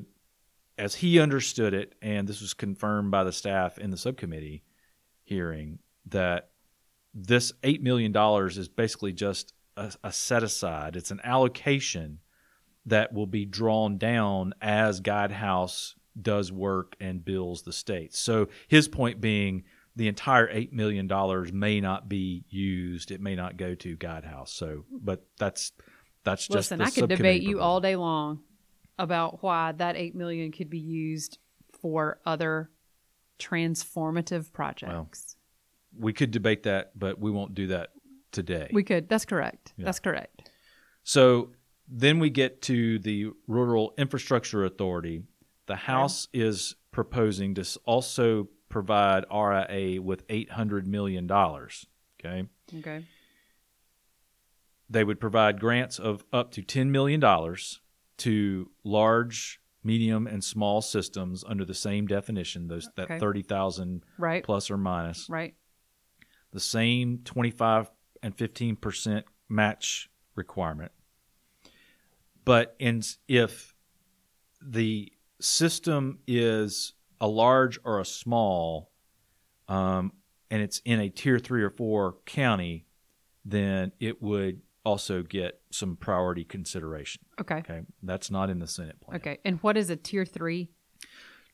as 0.77 0.95
he 0.95 1.19
understood 1.19 1.73
it, 1.73 1.95
and 2.01 2.27
this 2.27 2.41
was 2.41 2.53
confirmed 2.53 3.11
by 3.11 3.23
the 3.23 3.31
staff 3.31 3.77
in 3.77 3.91
the 3.91 3.97
subcommittee 3.97 4.63
hearing, 5.23 5.79
that 6.07 6.50
this 7.13 7.51
$8 7.63 7.81
million 7.81 8.15
is 8.47 8.67
basically 8.69 9.13
just 9.13 9.53
a, 9.77 9.91
a 10.03 10.11
set 10.11 10.43
aside. 10.43 10.95
It's 10.95 11.11
an 11.11 11.21
allocation 11.23 12.19
that 12.85 13.13
will 13.13 13.27
be 13.27 13.45
drawn 13.45 13.97
down 13.97 14.53
as 14.61 15.01
Guidehouse 15.01 15.95
does 16.19 16.51
work 16.51 16.95
and 16.99 17.23
bills 17.23 17.61
the 17.63 17.73
states. 17.73 18.19
So 18.19 18.47
his 18.67 18.87
point 18.87 19.21
being 19.21 19.63
the 19.95 20.07
entire 20.07 20.47
$8 20.47 20.71
million 20.71 21.09
may 21.53 21.81
not 21.81 22.09
be 22.09 22.45
used. 22.49 23.11
It 23.11 23.21
may 23.21 23.35
not 23.35 23.57
go 23.57 23.75
to 23.75 23.97
Guidehouse. 23.97 24.49
So, 24.49 24.85
but 24.91 25.25
that's, 25.37 25.73
that's 26.23 26.47
just 26.47 26.71
Listen, 26.71 26.79
the 26.79 26.85
I 26.85 26.89
could 26.89 27.09
debate 27.09 27.43
you 27.43 27.59
all 27.59 27.81
day 27.81 27.95
long 27.95 28.41
about 28.97 29.41
why 29.41 29.71
that 29.73 29.95
eight 29.95 30.15
million 30.15 30.51
could 30.51 30.69
be 30.69 30.79
used 30.79 31.39
for 31.81 32.19
other 32.25 32.69
transformative 33.39 34.51
projects. 34.53 35.35
We 35.97 36.13
could 36.13 36.31
debate 36.31 36.63
that, 36.63 36.97
but 36.97 37.19
we 37.19 37.31
won't 37.31 37.53
do 37.53 37.67
that 37.67 37.89
today. 38.31 38.69
we 38.71 38.83
could. 38.83 39.09
That's 39.09 39.25
correct. 39.25 39.73
Yeah. 39.77 39.85
That's 39.85 39.99
correct. 39.99 40.49
So 41.03 41.51
then 41.87 42.19
we 42.19 42.29
get 42.29 42.61
to 42.63 42.97
the 42.99 43.31
Rural 43.47 43.93
Infrastructure 43.97 44.63
Authority. 44.63 45.23
The 45.67 45.75
House 45.75 46.27
is 46.33 46.75
proposing 46.91 47.55
to 47.55 47.79
also 47.85 48.47
provide 48.69 49.25
RIA 49.33 50.01
with 50.01 50.25
$800 50.27 50.85
million. 50.85 51.29
Okay. 51.31 52.47
Okay. 52.79 53.05
They 54.89 55.03
would 55.03 55.19
provide 55.19 55.59
grants 55.59 55.99
of 55.99 56.23
up 56.33 56.51
to 56.51 56.61
$10 56.61 56.87
million 56.89 57.21
to 58.17 58.71
large, 58.83 59.59
medium, 59.83 60.27
and 60.27 60.43
small 60.43 60.81
systems 60.81 61.43
under 61.47 61.65
the 61.65 61.73
same 61.73 62.07
definition, 62.07 62.67
those 62.67 62.87
that 62.95 63.03
Okay. 63.05 63.19
30,000 63.19 64.03
Right. 64.17 64.43
plus 64.43 64.69
or 64.69 64.77
minus. 64.77 65.27
Right. 65.29 65.55
The 66.51 66.59
same 66.59 67.19
25 67.23 67.89
and 68.23 68.35
15% 68.35 69.23
match 69.49 70.09
requirement. 70.35 70.91
But 72.45 72.75
in, 72.79 73.01
if 73.27 73.75
the 74.61 75.11
system 75.39 76.19
is 76.27 76.93
a 77.19 77.27
large 77.27 77.79
or 77.83 77.99
a 77.99 78.05
small, 78.05 78.91
um, 79.67 80.13
and 80.49 80.61
it's 80.61 80.81
in 80.85 80.99
a 80.99 81.09
tier 81.09 81.39
three 81.39 81.63
or 81.63 81.69
four 81.69 82.17
county, 82.25 82.85
then 83.45 83.91
it 83.99 84.21
would 84.21 84.61
also 84.83 85.23
get 85.23 85.61
some 85.71 85.95
priority 85.95 86.43
consideration. 86.43 87.23
Okay. 87.39 87.57
Okay, 87.57 87.81
that's 88.03 88.31
not 88.31 88.49
in 88.49 88.59
the 88.59 88.67
Senate 88.67 88.99
plan. 88.99 89.17
Okay. 89.17 89.39
And 89.45 89.59
what 89.59 89.77
is 89.77 89.89
a 89.89 89.95
tier 89.95 90.25
three? 90.25 90.69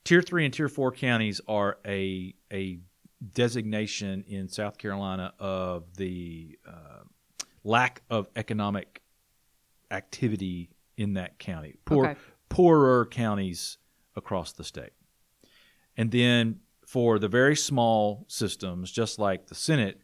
Tier 0.04 0.22
three 0.22 0.44
and 0.44 0.54
tier 0.54 0.68
four 0.68 0.90
counties 0.92 1.40
are 1.46 1.78
a 1.86 2.34
a 2.52 2.80
designation 3.34 4.24
in 4.28 4.48
South 4.48 4.78
Carolina 4.78 5.32
of 5.38 5.94
the 5.96 6.58
uh, 6.66 7.02
lack 7.64 8.02
of 8.10 8.28
economic 8.36 9.02
activity 9.90 10.70
in 10.96 11.14
that 11.14 11.38
county. 11.38 11.74
Poor, 11.84 12.08
Okay. 12.10 12.20
Poorer 12.48 13.06
counties 13.06 13.76
across 14.16 14.52
the 14.52 14.64
state. 14.64 14.92
And 15.96 16.10
then 16.10 16.60
for 16.86 17.18
the 17.18 17.28
very 17.28 17.56
small 17.56 18.24
systems, 18.28 18.90
just 18.90 19.18
like 19.18 19.46
the 19.48 19.54
Senate, 19.54 20.00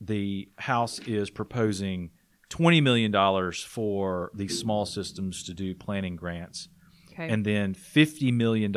the 0.00 0.48
House 0.58 0.98
is 1.00 1.28
proposing 1.30 2.10
$20 2.50 2.82
million 2.82 3.12
for 3.52 4.30
these 4.34 4.58
small 4.58 4.86
systems 4.86 5.42
to 5.44 5.52
do 5.54 5.74
planning 5.74 6.16
grants 6.16 6.68
Okay. 7.12 7.28
and 7.28 7.44
then 7.44 7.74
$50 7.74 8.32
million 8.32 8.72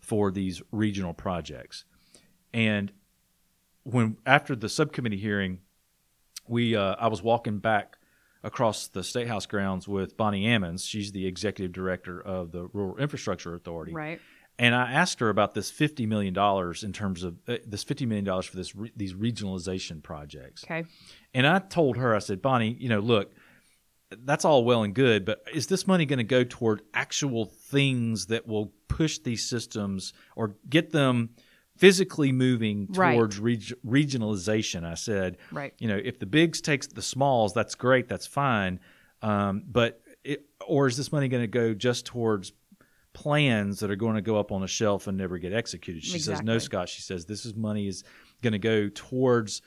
for 0.00 0.30
these 0.30 0.62
regional 0.70 1.14
projects. 1.14 1.84
And 2.52 2.92
when 3.84 4.16
after 4.26 4.54
the 4.54 4.68
subcommittee 4.68 5.18
hearing, 5.18 5.60
we 6.48 6.76
uh, 6.76 6.96
I 6.98 7.08
was 7.08 7.22
walking 7.22 7.58
back 7.58 7.96
across 8.44 8.88
the 8.88 9.02
state 9.04 9.28
house 9.28 9.46
grounds 9.46 9.86
with 9.86 10.16
Bonnie 10.16 10.44
Ammons. 10.44 10.86
She's 10.88 11.12
the 11.12 11.26
executive 11.26 11.72
director 11.72 12.20
of 12.20 12.52
the 12.52 12.66
Rural 12.72 12.96
Infrastructure 12.98 13.54
Authority. 13.54 13.92
right. 13.92 14.20
And 14.58 14.74
I 14.74 14.92
asked 14.92 15.18
her 15.20 15.30
about 15.30 15.54
this 15.54 15.70
fifty 15.70 16.04
million 16.04 16.34
dollars 16.34 16.84
in 16.84 16.92
terms 16.92 17.22
of 17.22 17.38
uh, 17.48 17.56
this 17.66 17.82
fifty 17.84 18.04
million 18.04 18.24
dollars 18.24 18.46
for 18.46 18.56
this 18.56 18.76
re- 18.76 18.92
these 18.94 19.14
regionalization 19.14 20.02
projects. 20.02 20.62
Okay. 20.64 20.84
And 21.32 21.46
I 21.46 21.58
told 21.58 21.96
her, 21.96 22.14
I 22.14 22.18
said, 22.18 22.42
Bonnie, 22.42 22.76
you 22.78 22.90
know, 22.90 23.00
look, 23.00 23.32
that's 24.10 24.44
all 24.44 24.62
well 24.64 24.82
and 24.82 24.94
good, 24.94 25.24
but 25.24 25.42
is 25.54 25.68
this 25.68 25.86
money 25.86 26.04
going 26.04 26.18
to 26.18 26.24
go 26.24 26.44
toward 26.44 26.82
actual 26.92 27.46
things 27.46 28.26
that 28.26 28.46
will 28.46 28.72
push 28.88 29.18
these 29.18 29.48
systems 29.48 30.12
or 30.36 30.54
get 30.68 30.90
them 30.90 31.30
physically 31.82 32.30
moving 32.30 32.86
Right. 32.90 33.14
towards 33.16 33.40
reg- 33.40 33.74
regionalization? 33.84 34.84
I 34.84 34.94
said, 34.94 35.36
Right. 35.50 35.74
you 35.80 35.88
know, 35.88 35.96
if 35.96 36.20
the 36.20 36.26
bigs 36.26 36.60
takes 36.60 36.86
the 36.86 37.02
smalls, 37.02 37.52
that's 37.54 37.74
great, 37.74 38.06
that's 38.08 38.24
fine. 38.26 38.78
Um, 39.20 39.64
but 39.66 40.00
it, 40.22 40.46
or 40.64 40.86
is 40.86 40.96
this 40.96 41.10
money 41.10 41.26
going 41.26 41.42
to 41.42 41.48
go 41.48 41.74
just 41.74 42.06
towards 42.06 42.52
plans 43.14 43.80
that 43.80 43.90
are 43.90 43.96
going 43.96 44.14
to 44.14 44.22
go 44.22 44.38
up 44.38 44.52
on 44.52 44.62
a 44.62 44.68
shelf 44.68 45.08
and 45.08 45.18
never 45.18 45.38
get 45.38 45.52
executed? 45.52 46.04
She 46.04 46.20
says, 46.20 46.40
no, 46.40 46.58
Scott. 46.58 46.88
She 46.88 47.02
says 47.02 47.26
this 47.26 47.44
is 47.44 47.56
money 47.56 47.88
is 47.88 48.04
going 48.42 48.52
to 48.52 48.60
go 48.60 48.88
towards 48.88 49.60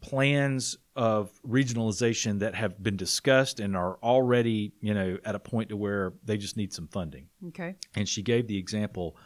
plans 0.00 0.78
of 0.96 1.30
regionalization 1.46 2.38
that 2.38 2.54
have 2.54 2.82
been 2.82 2.96
discussed 2.96 3.60
and 3.60 3.76
are 3.76 3.98
already, 4.02 4.72
you 4.80 4.94
know, 4.94 5.18
at 5.26 5.34
a 5.34 5.38
point 5.38 5.68
to 5.68 5.76
where 5.76 6.14
they 6.24 6.38
just 6.38 6.56
need 6.56 6.72
some 6.72 6.88
funding. 6.88 7.26
Okay. 7.48 7.74
And 7.94 8.08
she 8.08 8.22
gave 8.22 8.46
the 8.46 8.56
example 8.56 9.16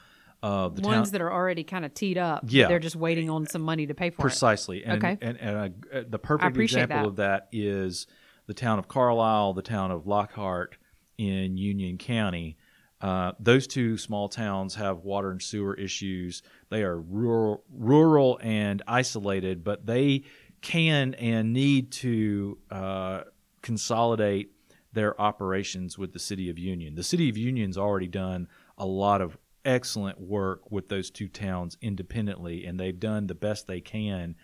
of 0.45 0.77
the 0.77 0.83
Ones 0.83 1.09
town 1.09 1.13
that 1.13 1.23
are 1.23 1.33
already 1.33 1.65
kind 1.65 1.87
of 1.87 1.95
teed 1.95 2.19
up. 2.19 2.45
Yeah. 2.47 2.69
They're 2.69 2.79
just 2.79 2.97
waiting 2.97 3.31
on 3.31 3.47
some 3.47 3.63
money 3.63 3.87
to 3.87 3.95
pay 3.95 4.11
for 4.11 4.21
it. 4.21 4.29
precisely. 4.29 4.85
And, 4.85 5.03
Okay. 5.03 5.17
and, 5.23 5.41
and 5.41 5.75
uh, 5.91 6.03
the 6.07 6.19
perfect 6.19 6.59
example 6.59 6.99
that. 6.99 7.07
of 7.07 7.17
that 7.17 7.49
is 7.51 8.07
the 8.47 8.53
town 8.53 8.79
of 8.79 8.87
Carlisle, 8.87 9.55
the 9.55 9.63
town 9.63 9.91
of 9.91 10.07
Lockhart 10.07 10.77
in 11.17 11.57
Union 11.57 11.97
County. 11.97 12.59
Uh, 13.01 13.33
those 13.41 13.67
two 13.67 13.97
small 13.97 14.29
towns 14.29 14.75
have 14.75 14.99
water 14.99 15.31
and 15.31 15.41
sewer 15.41 15.75
issues. 15.75 16.43
They 16.69 16.83
are 16.83 17.01
rural, 17.01 17.65
rural 17.73 18.39
and 18.43 18.83
isolated, 18.87 19.65
but 19.65 19.87
they 19.87 20.25
can 20.61 21.15
and 21.15 21.55
need 21.55 21.91
to 21.93 22.59
uh, 22.71 23.23
consolidate 23.63 24.51
their 24.93 25.19
operations 25.19 25.97
with 25.97 26.13
the 26.13 26.19
city 26.19 26.51
of 26.51 26.59
Union. 26.59 26.95
The 26.95 27.03
city 27.03 27.31
of 27.31 27.37
Union's 27.39 27.79
already 27.79 28.09
done 28.09 28.47
a 28.77 28.87
lot 28.87 29.21
of 29.23 29.39
excellent 29.65 30.21
work 30.21 30.71
with 30.71 30.89
those 30.89 31.11
two 31.11 31.29
towns 31.29 31.77
independently, 31.81 32.67
and 32.67 32.79
they've 32.79 32.99
done 32.99 33.27
the 33.27 33.35
best 33.35 33.67
they 33.67 33.81
can 33.81 34.37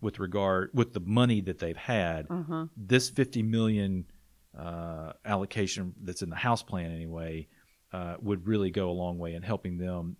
with 0.00 0.18
regard 0.18 0.70
with 0.74 0.92
the 0.92 1.00
money 1.00 1.40
that 1.40 1.58
they've 1.58 1.76
had. 1.76 2.26
Uh-huh. 2.30 2.66
This 2.76 3.10
50 3.10 3.42
million 3.42 4.04
uh, 4.56 5.12
allocation 5.24 5.94
that's 6.02 6.22
in 6.22 6.30
the 6.30 6.36
house 6.36 6.62
plan 6.62 6.90
anyway 6.90 7.48
uh, 7.92 8.16
would 8.20 8.46
really 8.46 8.70
go 8.70 8.90
a 8.90 8.92
long 8.92 9.18
way 9.18 9.34
in 9.34 9.42
helping 9.42 9.78
them 9.78 10.16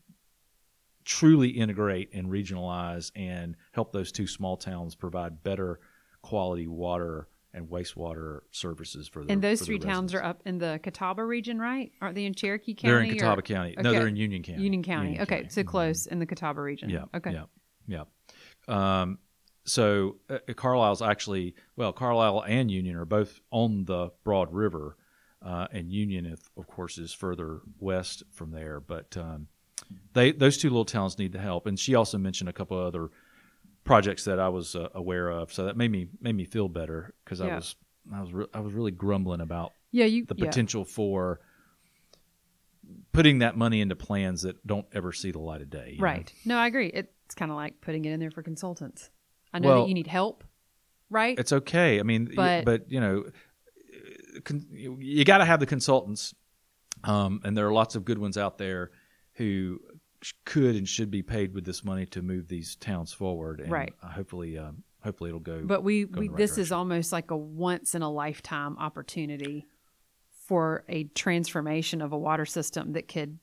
truly 1.04 1.48
integrate 1.48 2.12
and 2.12 2.28
regionalize 2.28 3.12
and 3.14 3.54
help 3.72 3.92
those 3.92 4.10
two 4.10 4.26
small 4.26 4.56
towns 4.56 4.94
provide 4.94 5.42
better 5.42 5.78
quality 6.20 6.66
water 6.66 7.28
and 7.56 7.68
wastewater 7.68 8.40
services 8.50 9.08
for 9.08 9.24
their 9.24 9.32
And 9.32 9.42
those 9.42 9.62
three 9.62 9.78
towns 9.78 10.14
are 10.14 10.22
up 10.22 10.42
in 10.44 10.58
the 10.58 10.78
Catawba 10.82 11.24
region, 11.24 11.58
right? 11.58 11.90
Aren't 12.00 12.14
they 12.14 12.26
in 12.26 12.34
Cherokee 12.34 12.74
County? 12.74 12.92
They're 12.92 13.02
in 13.02 13.10
or- 13.10 13.14
Catawba 13.14 13.42
County. 13.42 13.74
No, 13.78 13.92
they're 13.92 14.06
in 14.06 14.16
Union 14.16 14.42
County. 14.42 14.62
Union 14.62 14.82
County. 14.82 15.06
Union 15.08 15.22
okay, 15.22 15.36
County. 15.36 15.48
so 15.48 15.62
Mhm. 15.62 15.66
close 15.66 16.06
in 16.06 16.18
the 16.18 16.26
Catawba 16.26 16.60
region. 16.60 16.90
Yeah. 16.90 17.06
Okay. 17.14 17.32
Yeah. 17.32 17.44
Yeah. 17.88 18.04
Um, 18.68 19.18
so 19.64 20.18
uh, 20.28 20.38
Carlisle's 20.54 21.02
actually 21.02 21.54
well, 21.76 21.92
Carlisle 21.92 22.44
and 22.46 22.70
Union 22.70 22.94
are 22.96 23.04
both 23.06 23.40
on 23.50 23.84
the 23.86 24.10
Broad 24.22 24.52
River, 24.52 24.96
uh, 25.42 25.66
and 25.72 25.90
Union, 25.90 26.26
of, 26.26 26.40
of 26.56 26.66
course, 26.66 26.98
is 26.98 27.12
further 27.12 27.60
west 27.78 28.22
from 28.30 28.50
there. 28.50 28.80
But 28.80 29.16
um, 29.16 29.48
they 30.12 30.32
those 30.32 30.58
two 30.58 30.68
little 30.68 30.84
towns 30.84 31.18
need 31.18 31.32
the 31.32 31.38
help. 31.38 31.66
And 31.66 31.78
she 31.78 31.94
also 31.94 32.18
mentioned 32.18 32.50
a 32.50 32.52
couple 32.52 32.78
other 32.78 33.08
projects 33.86 34.24
that 34.24 34.38
I 34.38 34.48
was 34.50 34.74
uh, 34.76 34.88
aware 34.94 35.28
of, 35.30 35.52
so 35.52 35.64
that 35.64 35.76
made 35.76 35.90
me 35.90 36.08
made 36.20 36.34
me 36.34 36.44
feel 36.44 36.68
better 36.68 37.14
because 37.24 37.40
I 37.40 37.54
was 37.54 37.76
I 38.14 38.20
was 38.20 38.32
re- 38.32 38.46
I 38.52 38.60
was 38.60 38.74
really 38.74 38.90
grumbling 38.90 39.40
about 39.40 39.72
Yeah, 39.92 40.04
you 40.04 40.26
the 40.26 40.34
yeah. 40.36 40.44
potential 40.46 40.84
for 40.84 41.40
putting 43.12 43.38
that 43.40 43.56
money 43.56 43.80
into 43.80 43.96
plans 43.96 44.42
that 44.42 44.64
don't 44.66 44.86
ever 44.92 45.12
see 45.12 45.30
the 45.30 45.38
light 45.38 45.60
of 45.62 45.70
day. 45.70 45.90
you 45.92 45.98
know? 45.98 46.04
Right. 46.04 46.32
No, 46.44 46.56
I 46.58 46.66
agree. 46.66 46.88
It's 46.88 47.34
kind 47.34 47.50
of 47.50 47.56
like 47.56 47.80
putting 47.80 48.04
it 48.04 48.12
in 48.12 48.20
there 48.20 48.30
for 48.30 48.42
consultants. 48.42 49.10
I 49.52 49.58
know 49.58 49.68
Well- 49.68 49.82
that 49.82 49.88
you 49.88 49.94
need 49.94 50.06
help, 50.06 50.44
right? 51.10 51.38
It's 51.38 51.52
okay. 51.52 51.98
I 51.98 52.02
mean, 52.02 52.30
but, 52.36 52.64
But- 52.64 52.90
you 52.90 53.00
know, 53.00 53.24
con- 54.44 54.66
you, 54.70 55.24
got 55.24 55.38
to 55.38 55.44
have 55.44 55.60
the 55.60 55.66
consultants, 55.66 56.34
um, 57.04 57.40
and 57.44 57.56
there 57.56 57.66
are 57.66 57.72
lots 57.72 57.96
of 57.96 58.04
good 58.04 58.18
ones 58.18 58.36
out 58.36 58.58
there 58.58 58.90
who 59.34 59.80
could 60.44 60.76
and 60.76 60.88
should 60.88 61.10
be 61.10 61.22
paid 61.22 61.54
with 61.54 61.64
this 61.64 61.84
money 61.84 62.06
to 62.06 62.22
move 62.22 62.48
these 62.48 62.76
towns 62.76 63.12
forward. 63.12 63.60
And 63.60 63.70
Right. 63.70 63.94
hopefully, 64.02 64.56
um, 64.58 64.82
hopefully 65.02 65.30
it'll 65.30 65.40
go. 65.40 65.62
but 65.64 65.82
we, 65.82 66.04
go 66.04 66.20
we 66.20 66.28
right 66.28 66.36
this 66.36 66.58
is 66.58 66.72
almost 66.72 67.12
like 67.12 67.30
a 67.30 67.36
once 67.36 67.94
in 67.94 68.02
a 68.02 68.10
lifetime 68.10 68.76
opportunity 68.78 69.66
for 70.30 70.84
a 70.88 71.04
transformation 71.04 72.00
of 72.00 72.12
a 72.12 72.18
water 72.18 72.46
system 72.46 72.92
that 72.92 73.08
could 73.08 73.38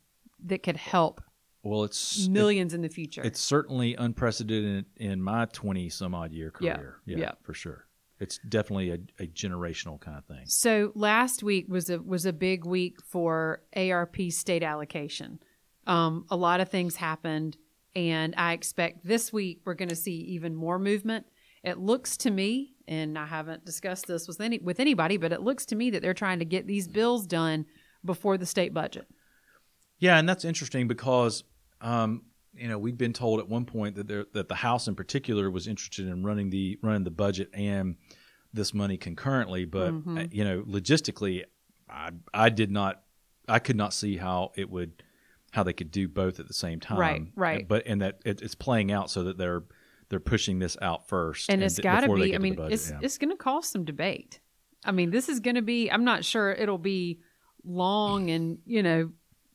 that 0.45 0.63
could 0.63 0.77
help 0.77 1.21
well, 1.63 1.83
it's 1.85 2.25
it- 2.25 2.31
millions 2.31 2.73
in 2.73 2.81
the 2.81 2.89
future. 2.89 3.21
it's 3.23 3.39
certainly 3.39 3.95
unprecedented 3.95 4.85
in 4.97 5.21
my 5.21 5.45
twenty 5.45 5.89
some 5.89 6.13
odd 6.13 6.31
year 6.33 6.51
Yeah, 6.59 6.75
career. 6.77 7.01
yeah. 7.05 7.31
for 7.43 7.53
sure. 7.53 7.85
It's 8.19 8.37
definitely 8.47 8.91
a, 8.91 8.99
a 9.23 9.27
generational 9.27 9.99
kind 9.99 10.17
of 10.17 10.25
thing. 10.25 10.45
So 10.45 10.91
last 10.95 11.43
week 11.43 11.65
was 11.69 11.89
a 11.89 11.99
was 12.01 12.25
a 12.25 12.33
big 12.33 12.65
week 12.65 13.01
for 13.01 13.63
ARP 13.75 14.17
state 14.31 14.63
allocation. 14.63 15.39
Um, 15.85 16.25
a 16.29 16.35
lot 16.35 16.59
of 16.61 16.69
things 16.69 16.95
happened, 16.95 17.57
and 17.95 18.33
I 18.37 18.53
expect 18.53 19.05
this 19.05 19.33
week 19.33 19.61
we're 19.65 19.73
going 19.73 19.89
to 19.89 19.95
see 19.95 20.15
even 20.15 20.55
more 20.55 20.79
movement. 20.79 21.25
It 21.63 21.77
looks 21.77 22.17
to 22.17 22.31
me, 22.31 22.73
and 22.87 23.17
I 23.17 23.25
haven't 23.25 23.65
discussed 23.65 24.07
this 24.07 24.27
with 24.27 24.41
any 24.41 24.59
with 24.59 24.79
anybody, 24.79 25.17
but 25.17 25.31
it 25.31 25.41
looks 25.41 25.65
to 25.67 25.75
me 25.75 25.89
that 25.91 26.01
they're 26.01 26.13
trying 26.13 26.39
to 26.39 26.45
get 26.45 26.67
these 26.67 26.87
bills 26.87 27.27
done 27.27 27.65
before 28.03 28.37
the 28.37 28.45
state 28.45 28.73
budget. 28.73 29.07
Yeah, 29.99 30.17
and 30.17 30.27
that's 30.27 30.43
interesting 30.45 30.87
because 30.87 31.43
um, 31.81 32.23
you 32.53 32.67
know 32.67 32.77
we'd 32.77 32.97
been 32.97 33.13
told 33.13 33.39
at 33.39 33.47
one 33.47 33.65
point 33.65 33.95
that 33.95 34.07
there, 34.07 34.25
that 34.33 34.49
the 34.49 34.55
House 34.55 34.87
in 34.87 34.95
particular 34.95 35.49
was 35.51 35.67
interested 35.67 36.07
in 36.07 36.23
running 36.23 36.49
the 36.49 36.79
running 36.81 37.03
the 37.03 37.11
budget 37.11 37.49
and 37.53 37.95
this 38.53 38.73
money 38.73 38.97
concurrently, 38.97 39.65
but 39.65 39.91
Mm-hmm. 39.91 40.17
uh, 40.17 40.23
you 40.31 40.43
know 40.43 40.61
logistically, 40.63 41.43
I 41.89 42.11
I 42.33 42.49
did 42.49 42.71
not 42.71 43.03
I 43.47 43.59
could 43.59 43.75
not 43.75 43.93
see 43.93 44.17
how 44.17 44.51
it 44.55 44.69
would 44.69 45.02
how 45.53 45.61
they 45.61 45.73
could 45.73 45.91
do 45.91 46.07
both 46.07 46.39
at 46.39 46.47
the 46.47 46.53
same 46.53 46.79
time. 46.79 46.97
Right, 46.97 47.21
right. 47.35 47.67
But 47.67 47.85
and 47.85 48.01
that 48.01 48.19
it, 48.25 48.41
it's 48.41 48.55
playing 48.55 48.91
out 48.91 49.11
so 49.11 49.23
that 49.25 49.37
they're 49.37 49.63
they're 50.09 50.19
pushing 50.19 50.59
this 50.59 50.75
out 50.81 51.07
first, 51.07 51.49
and 51.49 51.63
it's 51.63 51.75
d- 51.75 51.83
got 51.83 52.01
to 52.01 52.13
be. 52.13 52.35
I 52.35 52.39
mean, 52.39 52.57
it's 52.59 52.89
yeah. 52.89 52.99
it's 53.01 53.17
going 53.19 53.29
to 53.29 53.37
cause 53.37 53.67
some 53.67 53.85
debate. 53.85 54.39
I 54.83 54.91
mean, 54.91 55.11
this 55.11 55.29
is 55.29 55.39
going 55.39 55.55
to 55.55 55.61
be. 55.61 55.89
I'm 55.89 56.03
not 56.03 56.25
sure 56.25 56.51
it'll 56.51 56.79
be 56.79 57.19
long 57.63 58.31
and 58.31 58.57
you 58.65 58.81
know 58.81 59.11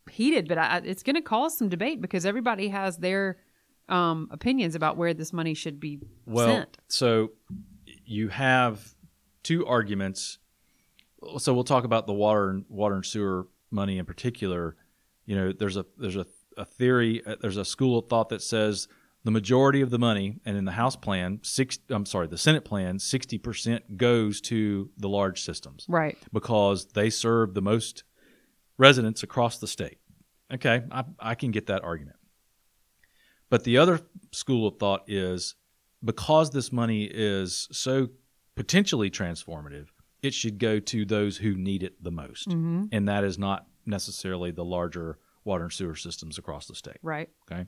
heated, 0.09 0.49
but 0.49 0.57
I, 0.57 0.81
it's 0.85 1.03
going 1.03 1.17
to 1.17 1.23
cause 1.23 1.59
some 1.59 1.69
debate 1.69 2.01
because 2.01 2.25
everybody 2.25 2.69
has 2.69 2.97
their 2.99 3.39
um, 3.89 4.29
opinions 4.31 4.77
about 4.77 4.97
where 4.97 5.13
this 5.15 5.33
money 5.33 5.55
should 5.55 5.81
be 5.81 5.99
Well, 6.27 6.47
sent. 6.47 6.79
so 6.87 7.33
you 8.07 8.29
have 8.29 8.95
two 9.43 9.67
arguments. 9.67 10.39
So 11.39 11.53
we'll 11.53 11.65
talk 11.65 11.83
about 11.83 12.07
the 12.07 12.13
water 12.13 12.51
and 12.51 12.65
water 12.69 12.95
and 12.95 13.05
sewer 13.05 13.49
money 13.71 13.99
in 13.99 14.07
particular. 14.07 14.77
You 15.29 15.37
know, 15.37 15.53
there's 15.53 15.77
a 15.77 15.85
there's 15.99 16.17
a, 16.17 16.25
a 16.57 16.65
theory, 16.65 17.23
uh, 17.27 17.37
there's 17.43 17.59
a 17.59 17.65
school 17.65 17.99
of 17.99 18.09
thought 18.09 18.31
that 18.31 18.41
says 18.43 18.89
the 19.25 19.31
majority 19.31 19.83
of 19.83 19.91
the 19.91 19.99
money, 19.99 20.41
and 20.47 20.57
in 20.57 20.65
the 20.65 20.73
House 20.73 20.97
plan, 20.97 21.41
six 21.43 21.79
I'm 21.91 22.07
sorry, 22.07 22.29
the 22.29 22.39
Senate 22.39 22.65
plan, 22.65 22.99
sixty 22.99 23.37
percent 23.37 23.99
goes 23.99 24.41
to 24.43 24.89
the 24.97 25.09
large 25.09 25.43
systems 25.43 25.85
Right. 25.87 26.17
because 26.33 26.87
they 26.95 27.11
serve 27.11 27.53
the 27.53 27.61
most 27.61 28.05
residents 28.79 29.23
across 29.23 29.59
the 29.59 29.67
state. 29.67 29.99
Okay, 30.55 30.83
I, 30.91 31.05
I 31.21 31.35
can 31.35 31.51
get 31.51 31.67
that 31.67 31.85
argument. 31.85 32.17
But 33.51 33.65
the 33.65 33.77
other 33.77 34.01
school 34.33 34.67
of 34.67 34.79
thought 34.79 35.03
is 35.09 35.57
because 36.03 36.51
this 36.53 36.73
money 36.73 37.05
is 37.05 37.69
so 37.71 38.09
potentially 38.55 39.11
transformative, 39.11 39.89
it 40.23 40.33
should 40.33 40.59
go 40.59 40.81
to 40.81 41.05
those 41.05 41.37
who 41.37 41.55
need 41.55 41.83
it 41.83 42.03
the 42.03 42.11
most. 42.11 42.49
Mm-hmm. 42.49 42.87
And 42.93 43.09
that 43.09 43.25
is 43.25 43.39
not 43.39 43.67
necessarily 43.89 44.51
the 44.51 44.65
larger 44.65 45.19
water 45.45 45.65
and 45.65 45.73
sewer 45.73 45.97
systems 45.97 46.39
across 46.39 46.67
the 46.67 46.75
state. 46.75 46.99
Right. 47.03 47.29
Okay. 47.51 47.67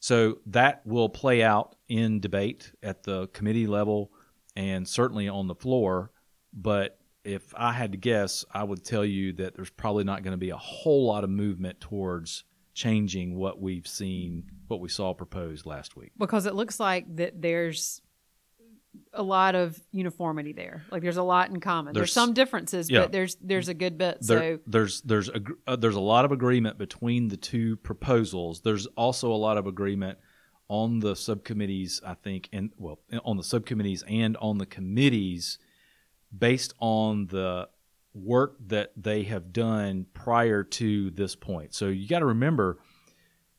So 0.00 0.38
that 0.46 0.86
will 0.86 1.08
play 1.08 1.42
out 1.42 1.76
in 1.88 2.20
debate 2.20 2.72
at 2.82 3.02
the 3.02 3.26
committee 3.28 3.66
level 3.66 4.12
and 4.54 4.86
certainly 4.86 5.28
on 5.28 5.48
the 5.48 5.54
floor. 5.54 6.12
But 6.52 6.98
if 7.24 7.52
I 7.56 7.72
had 7.72 7.92
to 7.92 7.98
guess, 7.98 8.44
I 8.52 8.62
would 8.64 8.84
tell 8.84 9.04
you 9.04 9.32
that 9.34 9.56
there's 9.56 9.70
probably 9.70 10.04
not 10.04 10.22
going 10.22 10.32
to 10.32 10.38
be 10.38 10.50
a 10.50 10.56
whole 10.56 11.06
lot 11.06 11.24
of 11.24 11.30
movement 11.30 11.80
towards 11.80 12.44
changing 12.74 13.34
what 13.34 13.60
we've 13.60 13.86
seen, 13.86 14.44
what 14.68 14.80
we 14.80 14.88
saw 14.88 15.12
proposed 15.12 15.66
last 15.66 15.96
week. 15.96 16.12
Because 16.16 16.46
it 16.46 16.54
looks 16.54 16.78
like 16.78 17.16
that 17.16 17.42
there's 17.42 18.00
a 19.12 19.22
lot 19.22 19.54
of 19.54 19.78
uniformity 19.92 20.52
there. 20.52 20.84
Like 20.90 21.02
there's 21.02 21.16
a 21.16 21.22
lot 21.22 21.50
in 21.50 21.60
common. 21.60 21.94
There's, 21.94 22.02
There's- 22.02 22.12
some 22.12 22.34
differences, 22.34 22.90
yeah. 22.90 23.00
but 23.00 23.12
there's 23.12 23.36
there's 23.40 23.68
a 23.68 23.74
good 23.74 23.98
bit. 23.98 24.18
There, 24.20 24.38
so 24.38 24.58
there's 24.66 25.00
there's 25.02 25.28
a, 25.28 25.40
uh, 25.66 25.76
there's 25.76 25.96
a 25.96 26.00
lot 26.00 26.24
of 26.24 26.32
agreement 26.32 26.78
between 26.78 27.28
the 27.28 27.36
two 27.36 27.76
proposals. 27.76 28.60
There's 28.60 28.86
also 28.88 29.32
a 29.32 29.36
lot 29.36 29.56
of 29.58 29.66
agreement 29.66 30.18
on 30.68 31.00
the 31.00 31.16
subcommittees, 31.16 32.00
I 32.04 32.14
think, 32.14 32.48
and 32.52 32.70
well, 32.76 32.98
on 33.24 33.36
the 33.36 33.42
subcommittees 33.42 34.04
and 34.06 34.36
on 34.36 34.58
the 34.58 34.66
committees, 34.66 35.58
based 36.36 36.74
on 36.78 37.26
the 37.28 37.68
work 38.14 38.56
that 38.66 38.92
they 38.96 39.22
have 39.24 39.52
done 39.52 40.06
prior 40.12 40.64
to 40.64 41.10
this 41.10 41.34
point. 41.36 41.74
So 41.74 41.86
you 41.88 42.08
got 42.08 42.18
to 42.18 42.26
remember 42.26 42.78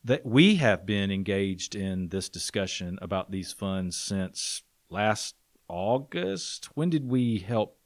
that 0.04 0.24
we 0.24 0.56
have 0.56 0.86
been 0.86 1.10
engaged 1.10 1.74
in 1.74 2.08
this 2.08 2.28
discussion 2.28 2.98
about 3.02 3.30
these 3.30 3.52
funds 3.52 3.96
since 3.96 4.62
last 4.90 5.34
August. 5.68 6.66
When 6.76 6.90
did 6.90 7.08
we 7.08 7.38
help 7.38 7.76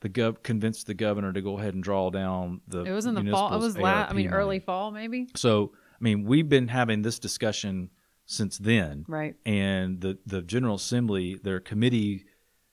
the 0.00 0.08
gov 0.08 0.42
convince 0.42 0.84
the 0.84 0.94
governor 0.94 1.32
to 1.32 1.40
go 1.40 1.58
ahead 1.58 1.74
and 1.74 1.82
draw 1.82 2.10
down 2.10 2.60
the? 2.66 2.82
it 2.84 2.92
was 2.92 3.06
in 3.06 3.14
the 3.14 3.24
fall. 3.30 3.54
It 3.54 3.58
was 3.58 3.76
la- 3.78 4.06
I 4.08 4.12
mean 4.12 4.26
money? 4.26 4.36
early 4.36 4.58
fall 4.60 4.90
maybe. 4.90 5.28
So 5.36 5.72
I 5.74 6.02
mean, 6.04 6.24
we've 6.24 6.48
been 6.48 6.68
having 6.68 7.02
this 7.02 7.18
discussion 7.18 7.90
since 8.26 8.58
then, 8.58 9.04
Right. 9.06 9.36
and 9.46 10.00
the 10.00 10.18
the 10.26 10.42
General 10.42 10.76
Assembly, 10.76 11.38
their 11.42 11.60
committee, 11.60 12.24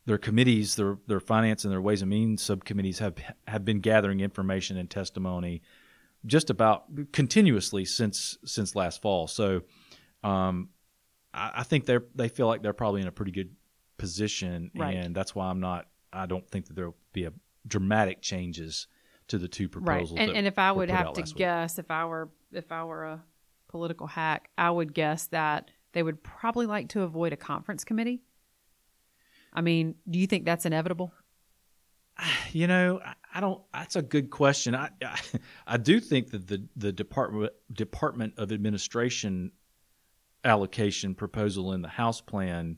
their 0.06 0.18
committees, 0.18 0.76
their 0.76 0.98
their 1.08 1.20
finance 1.20 1.64
and 1.66 1.72
their 1.72 1.82
ways 1.82 2.02
and 2.02 2.10
means 2.10 2.42
subcommittees 2.42 3.00
have 3.00 3.16
have 3.48 3.64
been 3.66 3.80
gathering 3.82 4.22
information 4.22 4.78
and 4.78 4.90
testimony 4.90 5.62
just 6.26 6.50
about 6.50 6.86
continuously 7.12 7.84
since 7.86 8.38
since 8.46 8.76
last 8.76 9.02
fall. 9.02 9.28
So 9.28 9.62
um, 10.24 10.70
I, 11.34 11.52
I 11.58 11.64
think 11.64 11.86
they're 11.86 12.04
they 12.16 12.28
feel 12.30 12.48
like 12.48 12.62
they're 12.62 12.74
probably 12.74 13.02
in 13.02 13.08
a 13.08 13.12
pretty 13.12 13.32
good 13.32 13.56
position, 13.98 14.72
Right. 14.76 14.96
and 14.96 15.16
that's 15.16 15.34
why 15.36 15.48
I'm 15.50 15.60
not. 15.60 15.88
I 16.14 16.26
don't 16.26 16.48
think 16.50 16.68
that 16.68 16.76
there'll 16.76 16.98
be 17.14 17.26
a 17.26 17.34
dramatic 17.68 18.22
changes 18.22 18.88
to 19.28 19.38
the 19.38 19.48
two 19.48 19.66
Right. 19.66 19.72
proposals. 19.72 20.20
And, 20.20 20.32
and 20.32 20.48
if 20.48 20.58
I 20.60 20.72
would 20.72 20.90
have 20.90 21.14
to 21.14 21.22
last 21.22 21.30
week. 21.34 21.38
guess, 21.38 21.80
if 21.80 21.90
I 21.92 22.06
were 22.06 22.30
if 22.52 22.72
I 22.72 22.84
were 22.84 23.06
a 23.06 23.24
political 23.70 24.08
hack, 24.08 24.50
I 24.58 24.70
would 24.72 24.94
guess 24.94 25.28
that 25.28 25.70
they 25.94 26.04
would 26.04 26.24
probably 26.24 26.66
like 26.66 26.90
to 26.90 27.02
avoid 27.04 27.32
a 27.34 27.38
conference 27.38 27.84
committee. 27.84 28.22
I 29.54 29.62
mean, 29.62 29.96
do 30.10 30.20
you 30.20 30.28
think 30.28 30.46
that's 30.46 30.66
inevitable? 30.66 31.14
You 32.52 32.68
know, 32.68 33.00
I- 33.06 33.14
I 33.34 33.40
don't. 33.40 33.62
That's 33.74 33.96
a 33.96 34.02
good 34.02 34.30
question. 34.30 34.76
I, 34.76 34.90
I 35.02 35.18
I 35.68 35.78
do 35.78 36.02
think 36.02 36.32
that 36.32 36.48
the 36.48 36.68
the 36.76 36.92
department 36.92 37.54
Department 37.72 38.34
of 38.38 38.52
Administration 38.52 39.54
allocation 40.44 41.16
proposal 41.16 41.74
in 41.74 41.82
the 41.82 41.88
House 41.88 42.22
plan, 42.22 42.78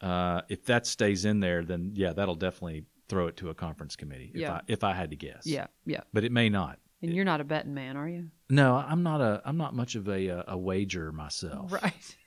uh, 0.00 0.42
if 0.48 0.64
that 0.66 0.86
stays 0.86 1.24
in 1.24 1.40
there, 1.40 1.64
then 1.64 1.92
yeah, 1.94 2.12
that'll 2.12 2.34
definitely 2.34 2.84
throw 3.08 3.26
it 3.26 3.36
to 3.38 3.50
a 3.50 3.54
conference 3.54 3.96
committee. 3.96 4.30
If 4.34 4.40
Yeah. 4.40 4.52
I 4.54 4.60
if 4.66 4.84
I 4.84 4.92
had 4.94 5.10
to 5.10 5.16
guess. 5.16 5.46
Yeah, 5.46 5.66
yeah. 5.86 6.00
But 6.12 6.24
it 6.24 6.32
may 6.32 6.48
not. 6.48 6.78
And 7.02 7.12
you're 7.14 7.24
not 7.26 7.40
a 7.42 7.44
betting 7.44 7.74
man, 7.74 7.96
are 7.98 8.08
you? 8.08 8.30
No, 8.48 8.74
I'm 8.76 9.02
not 9.02 9.20
a. 9.20 9.42
I'm 9.44 9.58
not 9.58 9.74
much 9.74 9.94
of 9.94 10.08
a 10.08 10.26
a, 10.28 10.44
a 10.48 10.58
wager 10.58 11.12
myself. 11.12 11.72
Right. 11.72 12.16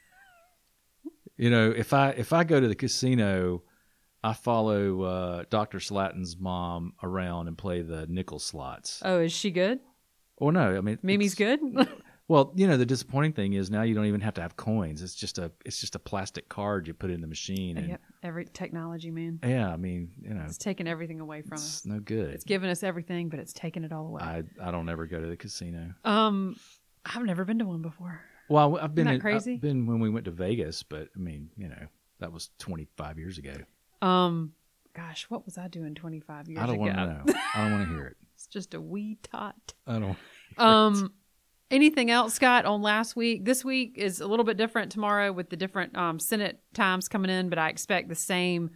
You 1.40 1.52
know, 1.52 1.70
if 1.70 1.94
I 1.94 2.10
if 2.12 2.34
I 2.34 2.44
go 2.44 2.60
to 2.60 2.68
the 2.68 2.74
casino, 2.74 3.62
I 4.24 4.34
follow 4.34 5.02
uh, 5.04 5.44
Doctor 5.52 5.80
Slatton's 5.80 6.36
mom 6.36 6.94
around 7.04 7.48
and 7.48 7.56
play 7.56 7.84
the 7.84 8.08
nickel 8.08 8.40
slots. 8.40 9.04
Oh, 9.06 9.20
is 9.20 9.32
she 9.32 9.52
good? 9.52 9.80
Well, 10.40 10.52
no, 10.52 10.76
I 10.76 10.82
mean 10.82 10.98
Mimi's 11.04 11.36
good. 11.36 11.60
Well, 12.30 12.52
you 12.56 12.68
know, 12.68 12.76
the 12.76 12.86
disappointing 12.86 13.32
thing 13.34 13.54
is 13.54 13.72
now 13.72 13.84
you 13.84 13.96
don't 13.96 14.06
even 14.06 14.20
have 14.22 14.34
to 14.34 14.42
have 14.42 14.58
coins. 14.58 15.02
It's 15.02 15.16
just 15.16 15.38
a 15.38 15.50
it's 15.64 15.80
just 15.80 15.96
a 15.96 16.00
plastic 16.00 16.50
card 16.50 16.86
you 16.88 16.94
put 16.94 17.10
in 17.10 17.22
the 17.22 17.28
machine, 17.28 17.78
and 17.78 17.88
Yep. 17.90 18.02
Every 18.24 18.46
technology, 18.46 19.12
man. 19.12 19.40
yeah, 19.46 19.72
I 19.72 19.78
mean, 19.78 20.12
you 20.22 20.34
know, 20.34 20.44
It's 20.46 20.58
taking 20.58 20.88
everything 20.88 21.22
away 21.22 21.42
from 21.42 21.54
us. 21.58 21.86
no 21.86 22.00
good. 22.00 22.34
It's 22.34 22.44
giving 22.44 22.70
us 22.70 22.84
everything, 22.84 23.30
but 23.30 23.40
it's 23.40 23.54
taking 23.54 23.84
it 23.86 23.94
all 23.94 24.08
away. 24.08 24.22
I 24.22 24.44
I 24.62 24.72
don't 24.72 24.90
ever 24.90 25.06
go 25.06 25.22
to 25.22 25.28
the 25.28 25.38
casino. 25.38 25.94
um, 26.04 26.58
I've 27.06 27.24
never 27.24 27.46
been 27.46 27.60
to 27.60 27.66
one 27.66 27.82
before. 27.82 28.20
Well, 28.50 28.78
I've 28.78 28.94
been 28.94 29.06
that 29.08 29.16
in- 29.16 29.22
crazy? 29.22 29.54
I've 29.54 29.62
been 29.62 29.86
when 29.86 30.00
we 30.02 30.10
went 30.10 30.26
to 30.26 30.32
Vegas, 30.32 30.84
but 30.84 31.08
I 31.16 31.20
mean, 31.20 31.50
you 31.58 31.70
know, 31.70 31.88
that 32.20 32.34
was 32.34 32.50
25 32.60 33.18
years 33.18 33.38
ago. 33.38 33.54
Um, 34.02 34.52
gosh, 34.94 35.26
what 35.30 35.46
was 35.46 35.58
I 35.58 35.70
doing 35.70 35.96
25 35.96 36.50
years 36.50 36.60
I 36.60 36.66
don't 36.66 36.76
ago? 36.76 36.82
want 36.84 36.96
to 36.96 37.06
know. 37.34 37.40
I 37.56 37.64
don't 37.64 37.72
want 37.72 37.88
to 37.88 37.94
hear 37.96 38.06
it. 38.08 38.18
It's 38.36 38.46
just 38.48 38.74
a 38.76 38.82
wee 38.82 39.18
tot. 39.24 39.74
I 39.88 39.98
don't. 40.00 40.18
Um, 40.60 41.12
anything 41.72 42.12
else, 42.12 42.34
Scott, 42.34 42.66
on 42.66 42.82
last 42.82 43.16
week? 43.16 43.46
This 43.46 43.64
week 43.66 43.94
is 43.98 44.22
a 44.22 44.28
little 44.28 44.46
bit 44.46 44.58
different 44.58 44.92
tomorrow 44.92 45.32
with 45.32 45.50
the 45.50 45.58
different 45.58 45.96
um, 45.98 46.20
Senate 46.20 46.62
times 46.74 47.08
coming 47.08 47.30
in, 47.32 47.50
but 47.50 47.60
I 47.60 47.70
expect 47.70 48.10
the 48.10 48.16
same. 48.16 48.72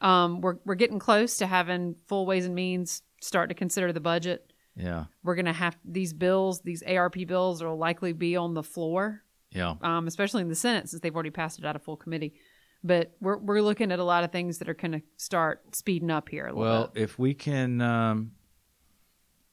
Um, 0.00 0.40
we're 0.40 0.56
we're 0.64 0.76
getting 0.76 0.98
close 0.98 1.38
to 1.38 1.46
having 1.46 1.96
full 2.06 2.24
Ways 2.26 2.46
and 2.46 2.54
Means 2.54 3.02
start 3.20 3.48
to 3.48 3.54
consider 3.54 3.92
the 3.92 4.00
budget. 4.00 4.52
Yeah, 4.76 5.06
We're 5.24 5.34
gonna 5.34 5.52
have 5.52 5.76
these 5.84 6.12
bills, 6.12 6.60
these 6.60 6.84
ARP 6.84 7.16
bills, 7.26 7.62
will 7.64 7.76
likely 7.76 8.12
be 8.12 8.36
on 8.36 8.54
the 8.54 8.62
floor, 8.62 9.24
yeah. 9.50 9.74
um, 9.82 10.06
especially 10.06 10.42
in 10.42 10.48
the 10.48 10.54
Senate 10.54 10.88
since 10.88 11.02
they've 11.02 11.12
already 11.12 11.30
passed 11.30 11.58
it 11.58 11.64
out 11.64 11.74
of 11.74 11.82
full 11.82 11.96
committee. 11.96 12.34
But 12.84 13.16
we're 13.20 13.38
we're 13.38 13.60
looking 13.60 13.90
at 13.90 13.98
a 13.98 14.04
lot 14.04 14.22
of 14.22 14.30
things 14.30 14.58
that 14.58 14.68
are 14.68 14.74
going 14.74 14.92
to 14.92 15.02
start 15.16 15.74
speeding 15.74 16.12
up 16.12 16.28
here. 16.28 16.46
A 16.46 16.54
Well, 16.54 16.92
bit. 16.94 17.02
if 17.02 17.18
we 17.18 17.34
can, 17.34 17.80
um, 17.80 18.30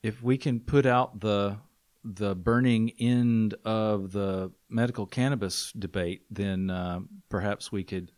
if 0.04 0.21
we 0.21 0.38
can 0.38 0.60
put 0.60 0.86
out 0.86 1.21
the 1.21 1.58
the 2.05 2.35
burning 2.35 2.91
end 2.99 3.55
of 3.65 4.11
the 4.11 4.51
medical 4.69 5.07
cannabis 5.07 5.71
debate, 5.77 6.21
then 6.29 6.69
uh, 6.69 6.99
perhaps 7.29 7.71
we 7.71 7.83
could, 7.83 8.11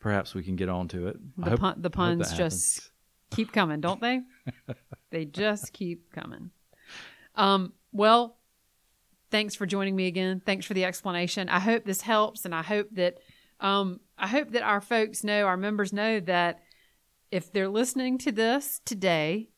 perhaps 0.00 0.34
we 0.34 0.42
can 0.42 0.56
get 0.56 0.70
on 0.70 0.88
to 0.88 1.08
it. 1.08 1.16
The 1.36 1.50
hope- 1.50 1.60
pun, 1.60 1.82
the 1.82 1.90
puns 1.90 2.32
just 2.32 2.90
keep 3.30 3.52
coming, 3.52 3.80
don't 3.80 4.00
they? 4.00 4.22
they 5.10 5.26
just 5.26 5.72
keep 5.74 6.10
coming. 6.10 6.50
Um, 7.34 7.74
well, 7.92 8.38
thanks 9.30 9.54
for 9.54 9.66
joining 9.66 9.94
me 9.94 10.06
again. 10.06 10.40
Thanks 10.44 10.64
for 10.64 10.72
the 10.72 10.86
explanation. 10.86 11.50
I 11.50 11.60
hope 11.60 11.84
this 11.84 12.00
helps, 12.00 12.46
and 12.46 12.54
I 12.54 12.62
hope 12.62 12.88
that 12.92 13.18
um, 13.60 14.00
I 14.16 14.26
hope 14.26 14.52
that 14.52 14.62
our 14.62 14.80
folks 14.80 15.22
know, 15.22 15.44
our 15.44 15.58
members 15.58 15.92
know 15.92 16.18
that 16.20 16.60
if 17.30 17.52
they're 17.52 17.68
listening 17.68 18.18
to 18.18 18.32
this 18.32 18.80
today, 18.84 19.50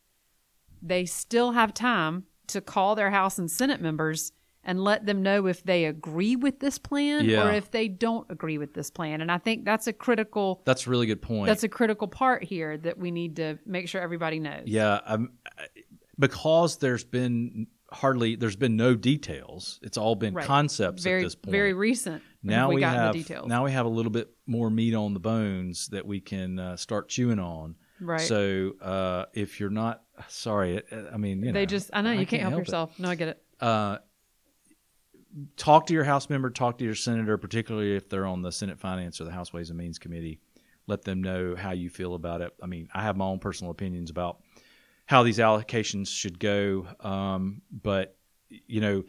they 0.82 1.06
still 1.06 1.52
have 1.52 1.72
time 1.72 2.24
to 2.48 2.61
call 2.61 2.94
their 2.94 3.11
House 3.11 3.38
and 3.38 3.50
Senate 3.50 3.80
members 3.80 4.33
and 4.66 4.83
let 4.83 5.04
them 5.04 5.22
know 5.22 5.46
if 5.46 5.62
they 5.62 5.85
agree 5.85 6.37
with 6.37 6.59
this 6.61 6.78
plan 6.78 7.26
Yeah. 7.26 7.46
or 7.46 7.52
if 7.52 7.70
they 7.70 7.87
don't 7.87 8.26
agree 8.30 8.57
with 8.57 8.72
this 8.72 8.90
plan. 8.90 9.20
And 9.20 9.30
I 9.30 9.37
think 9.38 9.64
that's 9.64 9.87
a 9.87 9.92
critical 9.92 10.62
That's 10.64 10.87
a 10.87 10.90
really 10.90 11.07
good 11.07 11.20
point. 11.20 11.46
that's 11.48 11.64
a 11.64 11.68
critical 11.68 12.09
part 12.09 12.42
here 12.44 12.78
that 12.78 12.98
we 12.98 13.11
need 13.11 13.37
to 13.37 13.59
make 13.66 13.88
sure 13.88 14.00
everybody 14.00 14.38
knows. 14.38 14.62
Yeah, 14.66 15.00
um, 15.04 15.33
because 16.18 16.78
there's 16.78 17.04
been 17.04 17.66
hardly 17.90 18.37
there's 18.37 18.57
been 18.57 18.76
no 18.76 18.94
details. 18.94 19.78
It's 19.83 19.96
all 19.98 20.14
been 20.16 20.35
Right. 20.35 20.46
concepts 20.46 21.02
very 21.04 21.20
at 21.20 21.24
this 21.24 21.35
point. 21.35 21.52
very 21.52 21.72
recent. 21.74 22.22
now 22.42 22.68
we, 22.68 22.76
we, 22.76 22.83
have 22.83 23.12
the 23.12 23.18
details. 23.20 23.46
now 23.48 23.64
we 23.64 23.72
have 23.72 23.87
a 23.87 23.90
little 23.90 24.11
bit 24.11 24.30
more 24.46 24.70
meat 24.70 24.94
on 24.94 25.14
the 25.14 25.20
bones 25.20 25.88
that 25.88 26.07
we 26.07 26.20
can 26.20 26.59
uh, 26.59 26.76
start 26.76 27.09
chewing 27.09 27.38
on. 27.38 27.76
Right. 28.00 28.20
So 28.20 28.72
uh, 28.80 29.26
if 29.33 29.61
you're 29.61 29.70
not 29.70 30.02
sorry, 30.28 30.83
I 31.12 31.16
mean 31.16 31.40
you 31.40 31.46
know, 31.46 31.52
they 31.52 31.66
just 31.66 31.90
I 31.92 32.02
know 32.02 32.12
you 32.12 32.26
can't, 32.26 32.42
help, 32.42 32.54
it. 32.54 32.59
yourself. 32.59 32.98
No, 32.98 33.09
I 33.09 33.14
get 33.14 33.28
it. 33.28 33.42
Uh, 33.61 33.98
talk 35.57 35.87
to 35.87 35.94
your 35.94 36.04
House 36.04 36.30
member, 36.30 36.50
talk 36.50 36.78
to 36.78 36.85
your 36.85 36.94
senator, 36.94 37.38
particularly 37.38 37.96
if 37.96 38.09
they're 38.09 38.26
on 38.26 38.42
the 38.42 38.52
Senate 38.52 38.78
Finance 38.78 39.20
or 39.20 39.24
the 39.24 39.33
House 39.33 39.52
Ways 39.52 39.70
and 39.70 39.78
Means 39.78 39.98
Committee. 39.98 40.40
Let 40.87 41.02
them 41.02 41.22
know 41.22 41.57
how 41.57 41.70
you 41.72 41.88
feel 41.88 42.14
about 42.14 42.42
it. 42.42 42.52
I 42.62 42.66
mean, 42.66 42.88
I 42.94 43.02
have 43.02 43.16
my 43.16 43.24
own 43.24 43.38
personal 43.38 43.70
opinions 43.70 44.11
about 44.11 44.40
how 45.07 45.22
these 45.22 45.38
allocations 45.38 46.09
should 46.09 46.38
go, 46.38 46.87
um, 47.00 47.62
but 47.70 48.16
you 48.48 48.80
know, 48.80 49.04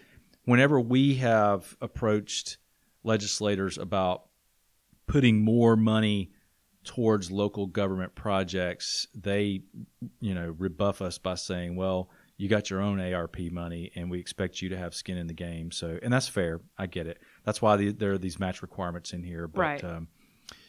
whenever 0.45 0.79
we 0.79 1.15
have 1.15 1.75
approached 1.81 2.57
legislators 3.03 3.77
about 3.77 4.23
putting 5.07 5.43
more 5.43 5.75
money 5.75 6.31
towards 6.85 7.31
local 7.31 7.67
government 7.67 8.15
projects, 8.15 9.07
they, 9.13 9.63
you 10.19 10.33
know, 10.33 10.55
rebuff 10.57 11.01
us 11.01 11.17
by 11.17 11.35
saying, 11.35 11.75
"Well, 11.75 12.09
you 12.37 12.47
got 12.47 12.69
your 12.69 12.81
own 12.81 12.99
ARP 12.99 13.39
money, 13.51 13.91
and 13.95 14.09
we 14.09 14.19
expect 14.19 14.61
you 14.61 14.69
to 14.69 14.77
have 14.77 14.93
skin 14.93 15.17
in 15.17 15.27
the 15.27 15.33
game." 15.33 15.71
So, 15.71 15.99
and 16.01 16.13
that's 16.13 16.27
fair. 16.27 16.61
I 16.77 16.87
get 16.87 17.07
it. 17.07 17.19
That's 17.43 17.61
why 17.61 17.75
the, 17.77 17.91
there 17.91 18.13
are 18.13 18.17
these 18.17 18.39
match 18.39 18.61
requirements 18.61 19.13
in 19.13 19.23
here. 19.23 19.47
But, 19.47 19.61
Right. 19.61 19.83
Um, 19.83 20.07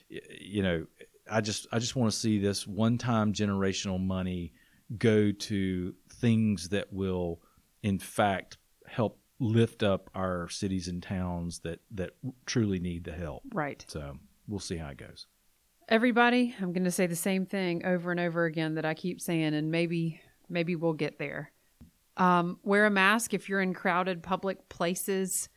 you 0.09 0.63
know, 0.63 0.87
I 1.31 1.41
just 1.41 1.67
I 1.73 1.79
just 1.79 1.97
want 1.97 2.13
to 2.13 2.19
see 2.19 2.39
this 2.39 2.67
one-time 2.67 3.33
generational 3.33 4.05
money 4.05 4.53
go 4.99 5.33
to 5.33 5.95
things 6.09 6.69
that 6.71 6.93
will, 6.93 7.41
in 7.83 7.99
fact, 7.99 8.59
help 8.87 9.19
lift 9.39 9.83
up 9.83 10.09
our 10.15 10.49
cities 10.49 10.89
and 10.89 11.03
towns 11.03 11.59
that 11.61 11.81
that 11.91 12.13
truly 12.47 12.79
need 12.79 13.05
the 13.05 13.13
help. 13.13 13.43
Right. 13.53 13.85
So 13.89 14.19
we'll 14.47 14.61
see 14.61 14.77
how 14.77 14.89
it 14.89 14.97
goes. 14.99 15.27
Everybody, 15.89 16.53
I'm 16.61 16.73
going 16.73 16.85
to 16.85 16.91
say 16.91 17.07
the 17.07 17.15
same 17.15 17.47
thing 17.47 17.87
over 17.87 18.11
and 18.11 18.19
over 18.19 18.45
again 18.45 18.75
that 18.75 18.85
I 18.85 18.95
keep 18.95 19.21
saying, 19.21 19.55
and 19.55 19.71
maybe 19.71 20.21
maybe 20.49 20.75
we'll 20.75 20.95
get 20.95 21.19
there. 21.19 21.53
Um, 22.17 22.59
wear 22.65 22.87
a 22.87 22.91
mask 22.91 23.35
if 23.35 23.49
you're 23.49 23.61
in 23.61 23.73
crowded 23.73 24.23
public 24.23 24.69
places, 24.69 25.49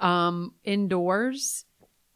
um, 0.00 0.54
indoors. 0.64 1.66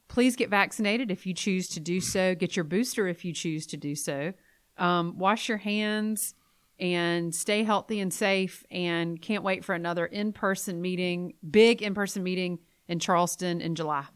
Please 0.08 0.34
get 0.34 0.50
vaccinated 0.50 1.12
if 1.12 1.26
you 1.26 1.34
choose 1.34 1.68
to 1.68 1.80
do 1.80 2.00
so. 2.00 2.34
Get 2.34 2.56
your 2.56 2.64
booster 2.64 3.06
if 3.06 3.24
you 3.24 3.32
choose 3.32 3.66
to 3.68 3.76
do 3.76 3.94
so. 3.94 4.32
Um, 4.76 5.18
wash 5.18 5.48
your 5.48 5.58
hands 5.58 6.34
and 6.80 7.32
stay 7.32 7.62
healthy 7.62 8.00
and 8.00 8.12
safe. 8.12 8.64
And 8.72 9.22
can't 9.22 9.44
wait 9.44 9.64
for 9.64 9.76
another 9.76 10.06
in 10.06 10.32
person 10.32 10.80
meeting, 10.80 11.34
big 11.48 11.82
in 11.82 11.94
person 11.94 12.24
meeting 12.24 12.58
in 12.88 12.98
Charleston 12.98 13.60
in 13.60 13.76
July. 13.76 14.06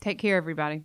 Take 0.00 0.18
care, 0.18 0.38
everybody. 0.38 0.84